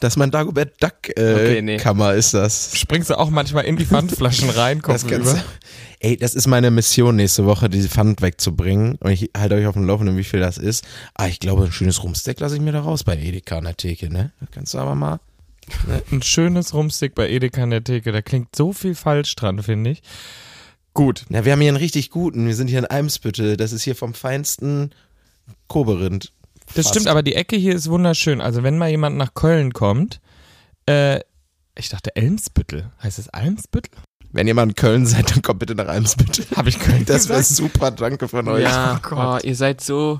Das 0.00 0.14
ist 0.14 0.16
mein 0.16 0.30
Dagobert 0.30 0.82
Duck 0.82 1.08
äh, 1.16 1.34
Okay, 1.34 1.62
nee. 1.62 1.76
Kammer 1.76 2.14
ist 2.14 2.34
das. 2.34 2.70
Springst 2.74 3.10
du 3.10 3.18
auch 3.18 3.30
manchmal 3.30 3.64
in 3.64 3.76
die 3.76 3.86
Pfandflaschen 3.86 4.50
rein, 4.50 4.80
Ganze. 4.80 5.14
über? 5.14 5.42
Ey, 6.00 6.16
das 6.16 6.34
ist 6.34 6.46
meine 6.46 6.70
Mission 6.70 7.16
nächste 7.16 7.44
Woche, 7.44 7.68
diese 7.68 7.88
Pfand 7.88 8.22
wegzubringen. 8.22 8.96
Und 9.00 9.10
ich 9.10 9.30
halte 9.36 9.56
euch 9.56 9.66
auf 9.66 9.74
dem 9.74 9.84
Laufenden, 9.84 10.16
wie 10.16 10.24
viel 10.24 10.38
das 10.38 10.56
ist. 10.56 10.84
Ah, 11.14 11.26
ich 11.26 11.40
glaube, 11.40 11.64
ein 11.64 11.72
schönes 11.72 12.04
Rumsteak 12.04 12.38
lasse 12.38 12.54
ich 12.54 12.60
mir 12.60 12.70
da 12.72 12.80
raus 12.80 13.02
bei 13.02 13.16
Edeka 13.16 13.58
an 13.58 13.64
der 13.64 13.76
Theke, 13.76 14.08
ne? 14.08 14.30
Kannst 14.52 14.74
du 14.74 14.78
aber 14.78 14.94
mal. 14.94 15.18
Ein 16.12 16.22
schönes 16.22 16.72
Rumstick 16.72 17.14
bei 17.14 17.28
Edeka 17.28 17.62
in 17.64 17.70
der 17.70 17.84
Theke. 17.84 18.12
Da 18.12 18.22
klingt 18.22 18.54
so 18.54 18.72
viel 18.72 18.94
falsch 18.94 19.34
dran, 19.34 19.62
finde 19.62 19.90
ich. 19.90 20.02
Gut. 20.94 21.24
Na, 21.28 21.44
wir 21.44 21.52
haben 21.52 21.60
hier 21.60 21.68
einen 21.68 21.76
richtig 21.76 22.10
guten. 22.10 22.46
Wir 22.46 22.54
sind 22.54 22.68
hier 22.68 22.78
in 22.78 22.86
Eimsbüttel. 22.86 23.56
Das 23.56 23.72
ist 23.72 23.82
hier 23.82 23.94
vom 23.96 24.14
feinsten 24.14 24.92
Koberind. 25.66 26.32
Das 26.74 26.86
Fast. 26.86 26.90
stimmt, 26.90 27.08
aber 27.08 27.22
die 27.22 27.34
Ecke 27.34 27.56
hier 27.56 27.74
ist 27.74 27.90
wunderschön. 27.90 28.40
Also 28.40 28.62
wenn 28.62 28.78
mal 28.78 28.90
jemand 28.90 29.16
nach 29.16 29.34
Köln 29.34 29.72
kommt, 29.72 30.20
äh, 30.86 31.20
ich 31.76 31.88
dachte 31.88 32.14
Elmsbüttel. 32.16 32.90
Heißt 33.02 33.18
es 33.18 33.28
Almsbüttel? 33.28 33.92
Wenn 34.30 34.46
ihr 34.46 34.52
mal 34.54 34.64
in 34.64 34.74
Köln 34.74 35.06
seid, 35.06 35.30
dann 35.30 35.40
kommt 35.40 35.60
bitte 35.60 35.74
nach 35.74 35.88
Eimsbüttel. 35.88 36.44
Habe 36.54 36.68
ich 36.68 36.78
Köln 36.78 37.04
Das 37.06 37.30
wäre 37.30 37.42
super, 37.42 37.90
danke 37.90 38.28
von 38.28 38.46
euch. 38.48 38.62
Ja, 38.62 39.00
Oh 39.02 39.06
oh 39.06 39.08
Gott. 39.14 39.44
ihr 39.44 39.56
seid 39.56 39.80
so 39.80 40.18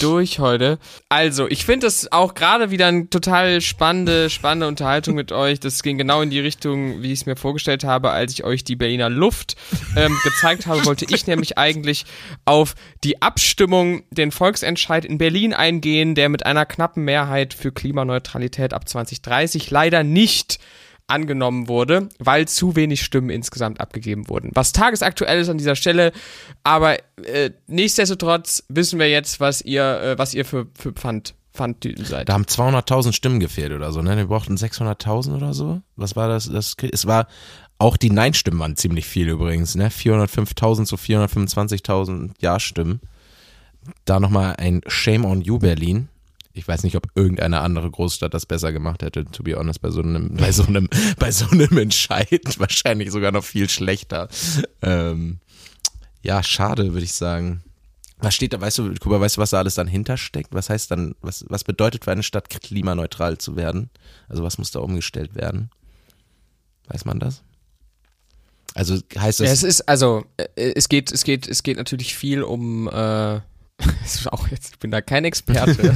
durch 0.00 0.38
heute. 0.40 0.78
Also, 1.08 1.48
ich 1.48 1.64
finde 1.64 1.86
es 1.86 2.12
auch 2.12 2.34
gerade 2.34 2.70
wieder 2.70 2.86
eine 2.88 3.08
total 3.08 3.62
spannende, 3.62 4.28
spannende 4.28 4.68
Unterhaltung 4.68 5.14
mit 5.14 5.32
euch. 5.32 5.58
Das 5.58 5.82
ging 5.82 5.96
genau 5.96 6.20
in 6.20 6.28
die 6.28 6.40
Richtung, 6.40 7.02
wie 7.02 7.12
ich 7.12 7.20
es 7.20 7.26
mir 7.26 7.36
vorgestellt 7.36 7.82
habe, 7.82 8.10
als 8.10 8.32
ich 8.34 8.44
euch 8.44 8.62
die 8.62 8.76
Berliner 8.76 9.08
Luft 9.08 9.56
ähm, 9.96 10.14
gezeigt 10.22 10.66
habe. 10.66 10.84
Wollte 10.84 11.06
ich 11.08 11.26
nämlich 11.26 11.56
eigentlich 11.56 12.04
auf 12.44 12.74
die 13.04 13.22
Abstimmung, 13.22 14.02
den 14.10 14.32
Volksentscheid 14.32 15.06
in 15.06 15.16
Berlin 15.16 15.54
eingehen, 15.54 16.14
der 16.14 16.28
mit 16.28 16.44
einer 16.44 16.66
knappen 16.66 17.04
Mehrheit 17.04 17.54
für 17.54 17.72
Klimaneutralität 17.72 18.74
ab 18.74 18.86
2030 18.86 19.70
leider 19.70 20.02
nicht 20.04 20.58
angenommen 21.06 21.68
wurde, 21.68 22.08
weil 22.18 22.48
zu 22.48 22.76
wenig 22.76 23.02
Stimmen 23.02 23.30
insgesamt 23.30 23.80
abgegeben 23.80 24.28
wurden. 24.28 24.50
Was 24.54 24.72
tagesaktuell 24.72 25.40
ist 25.40 25.48
an 25.48 25.58
dieser 25.58 25.76
Stelle, 25.76 26.12
aber 26.64 26.98
äh, 27.24 27.50
nichtsdestotrotz 27.66 28.64
wissen 28.68 28.98
wir 28.98 29.08
jetzt, 29.08 29.40
was 29.40 29.62
ihr, 29.62 30.00
äh, 30.00 30.18
was 30.18 30.34
ihr 30.34 30.44
für, 30.44 30.66
für 30.74 30.92
Pfand, 30.92 31.34
Pfandtüten 31.52 32.04
seid. 32.04 32.28
Da 32.28 32.34
haben 32.34 32.44
200.000 32.44 33.12
Stimmen 33.12 33.40
gefehlt 33.40 33.72
oder 33.72 33.92
so, 33.92 34.02
ne? 34.02 34.16
Wir 34.16 34.26
brauchten 34.26 34.56
600.000 34.56 35.34
oder 35.34 35.54
so. 35.54 35.80
Was 35.96 36.14
war 36.14 36.28
das? 36.28 36.50
das? 36.50 36.76
Es 36.92 37.06
war, 37.06 37.26
auch 37.78 37.96
die 37.96 38.10
Nein-Stimmen 38.10 38.60
waren 38.60 38.76
ziemlich 38.76 39.06
viel 39.06 39.28
übrigens, 39.28 39.74
ne? 39.74 39.88
405.000 39.88 40.84
zu 40.84 40.96
425.000 40.96 42.30
Ja-Stimmen. 42.40 43.00
Da 44.04 44.20
nochmal 44.20 44.56
ein 44.58 44.82
Shame 44.86 45.24
on 45.24 45.40
you, 45.40 45.58
Berlin. 45.58 46.08
Ich 46.56 46.66
weiß 46.66 46.84
nicht, 46.84 46.96
ob 46.96 47.08
irgendeine 47.14 47.60
andere 47.60 47.90
Großstadt 47.90 48.32
das 48.32 48.46
besser 48.46 48.72
gemacht 48.72 49.02
hätte, 49.02 49.26
to 49.26 49.42
be 49.42 49.56
honest, 49.56 49.82
bei 49.82 49.90
so 49.90 50.00
einem, 50.00 50.34
bei 50.36 50.52
so 50.52 50.64
einem, 50.64 50.88
bei 51.18 51.30
so 51.30 51.46
einem 51.50 51.76
Entscheid. 51.76 52.40
Wahrscheinlich 52.58 53.10
sogar 53.10 53.30
noch 53.30 53.44
viel 53.44 53.68
schlechter. 53.68 54.28
Ähm, 54.80 55.38
ja, 56.22 56.42
schade, 56.42 56.94
würde 56.94 57.04
ich 57.04 57.12
sagen. 57.12 57.62
Was 58.18 58.34
steht 58.34 58.54
da, 58.54 58.60
weißt 58.60 58.78
du, 58.78 58.94
Kuba, 58.94 59.20
weißt 59.20 59.36
du, 59.36 59.42
was 59.42 59.50
da 59.50 59.58
alles 59.58 59.74
dann 59.74 59.86
hintersteckt? 59.86 60.54
Was 60.54 60.70
heißt 60.70 60.90
dann, 60.90 61.14
was, 61.20 61.44
was 61.48 61.62
bedeutet 61.62 62.04
für 62.04 62.12
eine 62.12 62.22
Stadt 62.22 62.48
klimaneutral 62.48 63.36
zu 63.36 63.56
werden? 63.56 63.90
Also 64.28 64.42
was 64.42 64.56
muss 64.56 64.70
da 64.70 64.80
umgestellt 64.80 65.34
werden? 65.34 65.70
Weiß 66.88 67.04
man 67.04 67.20
das? 67.20 67.42
Also 68.72 68.94
heißt 68.94 69.40
Ja, 69.40 69.46
das, 69.46 69.58
es 69.58 69.62
ist, 69.62 69.88
also, 69.88 70.24
äh, 70.38 70.72
es 70.74 70.88
geht, 70.88 71.12
es 71.12 71.24
geht, 71.24 71.46
es 71.46 71.62
geht 71.62 71.76
natürlich 71.76 72.14
viel 72.14 72.42
um, 72.42 72.88
äh, 72.88 73.40
auch 74.30 74.48
jetzt, 74.48 74.74
ich 74.74 74.78
bin 74.78 74.90
da 74.90 75.00
kein 75.00 75.24
Experte, 75.24 75.94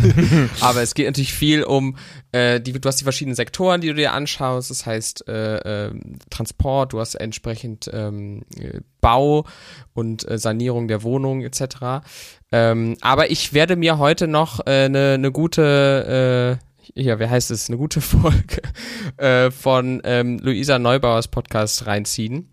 aber 0.60 0.82
es 0.82 0.94
geht 0.94 1.06
natürlich 1.06 1.32
viel 1.32 1.62
um, 1.62 1.96
äh, 2.32 2.60
die, 2.60 2.72
du 2.72 2.86
hast 2.86 3.00
die 3.00 3.04
verschiedenen 3.04 3.34
Sektoren, 3.34 3.80
die 3.80 3.88
du 3.88 3.94
dir 3.94 4.12
anschaust, 4.12 4.70
das 4.70 4.86
heißt 4.86 5.28
äh, 5.28 5.86
äh, 5.86 6.00
Transport, 6.28 6.92
du 6.92 7.00
hast 7.00 7.14
entsprechend 7.14 7.90
ähm, 7.92 8.42
äh, 8.58 8.80
Bau 9.00 9.46
und 9.94 10.28
äh, 10.28 10.38
Sanierung 10.38 10.88
der 10.88 11.02
Wohnungen 11.02 11.42
etc. 11.42 12.04
Ähm, 12.52 12.96
aber 13.00 13.30
ich 13.30 13.54
werde 13.54 13.76
mir 13.76 13.98
heute 13.98 14.28
noch 14.28 14.60
eine 14.60 14.84
äh, 14.84 14.88
ne 14.88 15.18
ne 15.18 15.32
gute, 15.32 16.58
ja, 16.94 17.20
wie 17.20 17.26
heißt 17.26 17.50
es, 17.50 17.68
eine 17.68 17.78
gute 17.78 18.00
Folge 18.00 18.62
äh, 19.16 19.50
von 19.50 20.00
ähm, 20.04 20.38
Luisa 20.38 20.78
Neubauers 20.78 21.28
Podcast 21.28 21.86
reinziehen. 21.86 22.48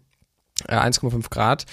Äh, 0.67 0.75
1,5 0.75 1.29
Grad. 1.29 1.65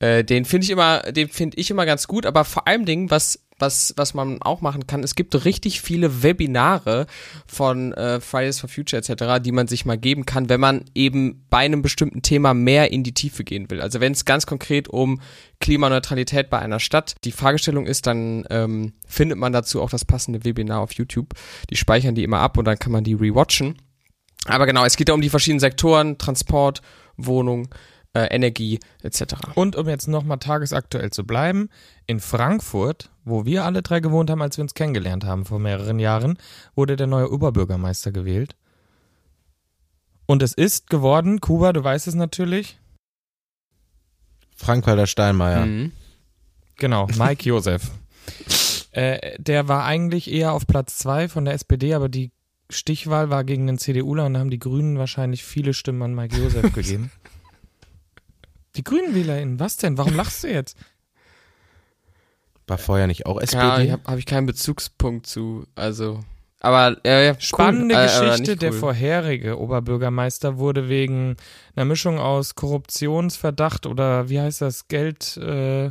Äh, 0.00 0.24
den 0.24 0.44
finde 0.44 0.64
ich 0.64 0.70
immer, 0.70 1.00
den 1.00 1.28
finde 1.28 1.58
ich 1.58 1.70
immer 1.70 1.86
ganz 1.86 2.08
gut, 2.08 2.26
aber 2.26 2.44
vor 2.44 2.66
allem 2.66 2.84
Dingen, 2.84 3.10
was 3.10 3.38
was, 3.62 3.94
was 3.96 4.12
man 4.12 4.42
auch 4.42 4.60
machen 4.60 4.86
kann, 4.86 5.02
es 5.02 5.14
gibt 5.14 5.44
richtig 5.46 5.80
viele 5.80 6.22
Webinare 6.22 7.06
von 7.46 7.92
äh, 7.92 8.20
Fridays 8.20 8.60
for 8.60 8.68
Future 8.68 9.00
etc., 9.00 9.42
die 9.42 9.52
man 9.52 9.68
sich 9.68 9.86
mal 9.86 9.96
geben 9.96 10.26
kann, 10.26 10.48
wenn 10.50 10.60
man 10.60 10.84
eben 10.94 11.46
bei 11.48 11.58
einem 11.58 11.80
bestimmten 11.80 12.20
Thema 12.20 12.52
mehr 12.52 12.90
in 12.90 13.04
die 13.04 13.14
Tiefe 13.14 13.44
gehen 13.44 13.70
will. 13.70 13.80
Also 13.80 14.00
wenn 14.00 14.12
es 14.12 14.24
ganz 14.24 14.44
konkret 14.44 14.88
um 14.88 15.20
Klimaneutralität 15.60 16.50
bei 16.50 16.58
einer 16.58 16.80
Stadt 16.80 17.14
die 17.24 17.32
Fragestellung 17.32 17.86
ist, 17.86 18.06
dann 18.06 18.44
ähm, 18.50 18.92
findet 19.06 19.38
man 19.38 19.52
dazu 19.52 19.80
auch 19.80 19.90
das 19.90 20.04
passende 20.04 20.44
Webinar 20.44 20.80
auf 20.80 20.92
YouTube. 20.92 21.34
Die 21.70 21.76
speichern 21.76 22.16
die 22.16 22.24
immer 22.24 22.40
ab 22.40 22.58
und 22.58 22.64
dann 22.64 22.78
kann 22.78 22.92
man 22.92 23.04
die 23.04 23.14
rewatchen. 23.14 23.76
Aber 24.46 24.66
genau, 24.66 24.84
es 24.84 24.96
geht 24.96 25.08
da 25.08 25.12
um 25.12 25.20
die 25.20 25.30
verschiedenen 25.30 25.60
Sektoren, 25.60 26.18
Transport, 26.18 26.82
Wohnung, 27.16 27.68
äh, 28.14 28.26
Energie 28.26 28.80
etc. 29.02 29.34
Und 29.54 29.76
um 29.76 29.88
jetzt 29.88 30.08
nochmal 30.08 30.38
tagesaktuell 30.38 31.10
zu 31.10 31.24
bleiben, 31.24 31.68
in 32.06 32.20
Frankfurt, 32.20 33.10
wo 33.24 33.44
wir 33.44 33.64
alle 33.64 33.82
drei 33.82 34.00
gewohnt 34.00 34.30
haben, 34.30 34.42
als 34.42 34.58
wir 34.58 34.62
uns 34.62 34.74
kennengelernt 34.74 35.24
haben 35.24 35.44
vor 35.44 35.58
mehreren 35.58 35.98
Jahren, 35.98 36.38
wurde 36.74 36.96
der 36.96 37.06
neue 37.06 37.30
Oberbürgermeister 37.32 38.12
gewählt. 38.12 38.56
Und 40.26 40.42
es 40.42 40.54
ist 40.54 40.88
geworden, 40.88 41.40
Kuba, 41.40 41.72
du 41.72 41.82
weißt 41.82 42.06
es 42.06 42.14
natürlich. 42.14 42.78
Frank-Walter 44.56 45.06
Steinmeier. 45.06 45.66
Mhm. 45.66 45.92
Genau, 46.76 47.06
Mike 47.18 47.48
Josef. 47.48 47.90
Äh, 48.94 49.38
der 49.38 49.68
war 49.68 49.86
eigentlich 49.86 50.30
eher 50.30 50.52
auf 50.52 50.66
Platz 50.66 50.98
zwei 50.98 51.26
von 51.26 51.46
der 51.46 51.54
SPD, 51.54 51.94
aber 51.94 52.10
die 52.10 52.30
Stichwahl 52.68 53.30
war 53.30 53.42
gegen 53.42 53.66
den 53.66 53.78
CDUler 53.78 54.26
und 54.26 54.34
da 54.34 54.40
haben 54.40 54.50
die 54.50 54.58
Grünen 54.58 54.98
wahrscheinlich 54.98 55.44
viele 55.44 55.72
Stimmen 55.72 56.02
an 56.02 56.14
Mike 56.14 56.36
Josef 56.36 56.72
gegeben. 56.74 57.10
Die 58.76 58.84
Grünen 58.84 59.14
WählerInnen, 59.14 59.60
was 59.60 59.76
denn? 59.76 59.98
Warum 59.98 60.14
lachst 60.14 60.44
du 60.44 60.48
jetzt? 60.48 60.76
War 62.66 62.78
vorher 62.78 63.06
nicht 63.06 63.26
auch 63.26 63.40
SPD? 63.40 63.62
Ja, 63.86 63.92
habe 63.92 64.02
hab 64.06 64.18
ich 64.18 64.26
keinen 64.26 64.46
Bezugspunkt 64.46 65.26
zu. 65.26 65.66
Also, 65.74 66.20
aber 66.60 66.96
äh, 67.04 67.26
ja, 67.26 67.40
Spannende 67.40 67.94
cool. 67.94 68.00
Äh, 68.00 68.08
aber 68.08 68.30
Geschichte, 68.30 68.56
der 68.56 68.72
cool. 68.72 68.78
vorherige 68.78 69.58
Oberbürgermeister 69.58 70.58
wurde 70.58 70.88
wegen 70.88 71.36
einer 71.74 71.84
Mischung 71.84 72.18
aus 72.18 72.54
Korruptionsverdacht 72.54 73.84
oder 73.86 74.28
wie 74.28 74.40
heißt 74.40 74.60
das, 74.62 74.86
Geld, 74.88 75.36
äh, 75.38 75.90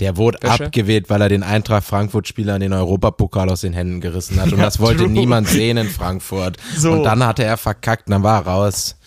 Der 0.00 0.16
wurde 0.16 0.38
Wäsche? 0.40 0.64
abgewählt, 0.66 1.10
weil 1.10 1.20
er 1.20 1.28
den 1.28 1.42
Eintracht-Frankfurt-Spielern 1.42 2.60
den 2.60 2.72
Europapokal 2.72 3.50
aus 3.50 3.60
den 3.60 3.74
Händen 3.74 4.00
gerissen 4.00 4.40
hat. 4.40 4.50
Und 4.52 4.58
Ja, 4.58 4.64
das 4.64 4.80
wollte 4.80 5.04
true. 5.04 5.12
niemand 5.12 5.48
sehen 5.48 5.76
in 5.76 5.88
Frankfurt. 5.88 6.56
So. 6.76 6.92
Und 6.92 7.04
dann 7.04 7.24
hatte 7.24 7.44
er 7.44 7.58
verkackt 7.58 8.08
und 8.08 8.12
dann 8.12 8.22
war 8.22 8.40
er 8.40 8.46
raus. 8.46 8.97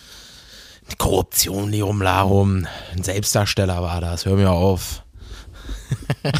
Korruption, 0.98 1.70
Lirum 1.70 2.02
Larum. 2.02 2.66
Ein 2.92 3.02
Selbstdarsteller 3.02 3.82
war 3.82 4.00
das. 4.00 4.26
Hör 4.26 4.36
mir 4.36 4.50
auf. 4.50 5.04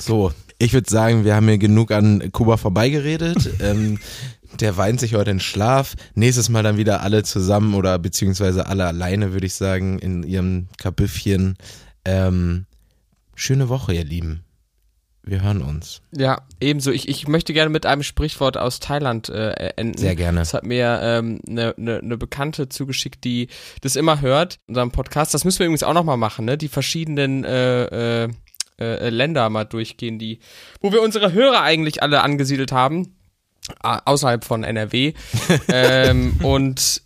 so, 0.00 0.32
ich 0.58 0.72
würde 0.72 0.88
sagen, 0.90 1.24
wir 1.24 1.34
haben 1.34 1.48
hier 1.48 1.58
genug 1.58 1.90
an 1.90 2.30
Kuba 2.32 2.56
vorbeigeredet. 2.56 3.50
ähm, 3.60 3.98
der 4.60 4.76
weint 4.76 5.00
sich 5.00 5.14
heute 5.14 5.30
in 5.30 5.40
Schlaf. 5.40 5.94
Nächstes 6.14 6.48
Mal 6.48 6.62
dann 6.62 6.76
wieder 6.76 7.02
alle 7.02 7.22
zusammen 7.22 7.74
oder 7.74 7.98
beziehungsweise 7.98 8.66
alle 8.66 8.86
alleine, 8.86 9.32
würde 9.32 9.46
ich 9.46 9.54
sagen, 9.54 9.98
in 9.98 10.22
ihrem 10.22 10.68
Kabüffchen. 10.78 11.56
Ähm, 12.04 12.66
schöne 13.34 13.68
Woche, 13.68 13.94
ihr 13.94 14.04
Lieben. 14.04 14.44
Wir 15.24 15.42
hören 15.42 15.62
uns. 15.62 16.02
Ja, 16.10 16.42
ebenso. 16.60 16.90
Ich, 16.90 17.08
ich 17.08 17.28
möchte 17.28 17.52
gerne 17.52 17.70
mit 17.70 17.86
einem 17.86 18.02
Sprichwort 18.02 18.56
aus 18.56 18.80
Thailand 18.80 19.28
äh, 19.28 19.52
enden. 19.76 19.96
Sehr 19.96 20.16
gerne. 20.16 20.40
Das 20.40 20.52
hat 20.52 20.64
mir 20.64 20.98
eine 20.98 21.18
ähm, 21.18 21.40
ne, 21.46 21.74
ne, 21.76 22.00
ne 22.02 22.18
Bekannte 22.18 22.68
zugeschickt, 22.68 23.22
die 23.22 23.46
das 23.82 23.94
immer 23.94 24.20
hört, 24.20 24.58
unserem 24.66 24.90
Podcast. 24.90 25.32
Das 25.32 25.44
müssen 25.44 25.60
wir 25.60 25.66
übrigens 25.66 25.84
auch 25.84 25.94
nochmal 25.94 26.16
machen, 26.16 26.44
ne? 26.44 26.58
Die 26.58 26.66
verschiedenen 26.66 27.44
äh, 27.44 28.24
äh, 28.24 28.30
äh, 28.80 29.10
Länder 29.10 29.48
mal 29.48 29.64
durchgehen, 29.64 30.18
die, 30.18 30.40
wo 30.80 30.92
wir 30.92 31.02
unsere 31.02 31.32
Hörer 31.32 31.62
eigentlich 31.62 32.02
alle 32.02 32.22
angesiedelt 32.22 32.72
haben. 32.72 33.14
äh, 33.84 33.98
Außerhalb 34.04 34.44
von 34.44 34.64
NRW. 34.64 35.12
ähm, 35.68 36.40
und 36.42 37.02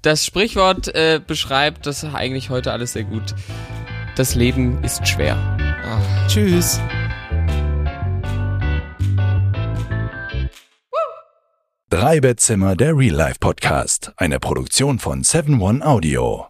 das 0.00 0.24
Sprichwort 0.24 0.88
äh, 0.94 1.20
beschreibt 1.24 1.84
das 1.86 2.02
eigentlich 2.02 2.48
heute 2.48 2.72
alles 2.72 2.94
sehr 2.94 3.04
gut. 3.04 3.34
Das 4.16 4.34
Leben 4.34 4.82
ist 4.82 5.06
schwer. 5.06 5.65
Ah. 5.86 6.26
Tschüss. 6.26 6.80
Drei 11.88 12.20
Bettzimmer, 12.20 12.74
der 12.74 12.96
Real 12.96 13.14
Life 13.14 13.38
Podcast. 13.38 14.12
Eine 14.16 14.40
Produktion 14.40 14.98
von 14.98 15.22
7 15.22 15.60
One 15.62 15.86
Audio. 15.86 16.48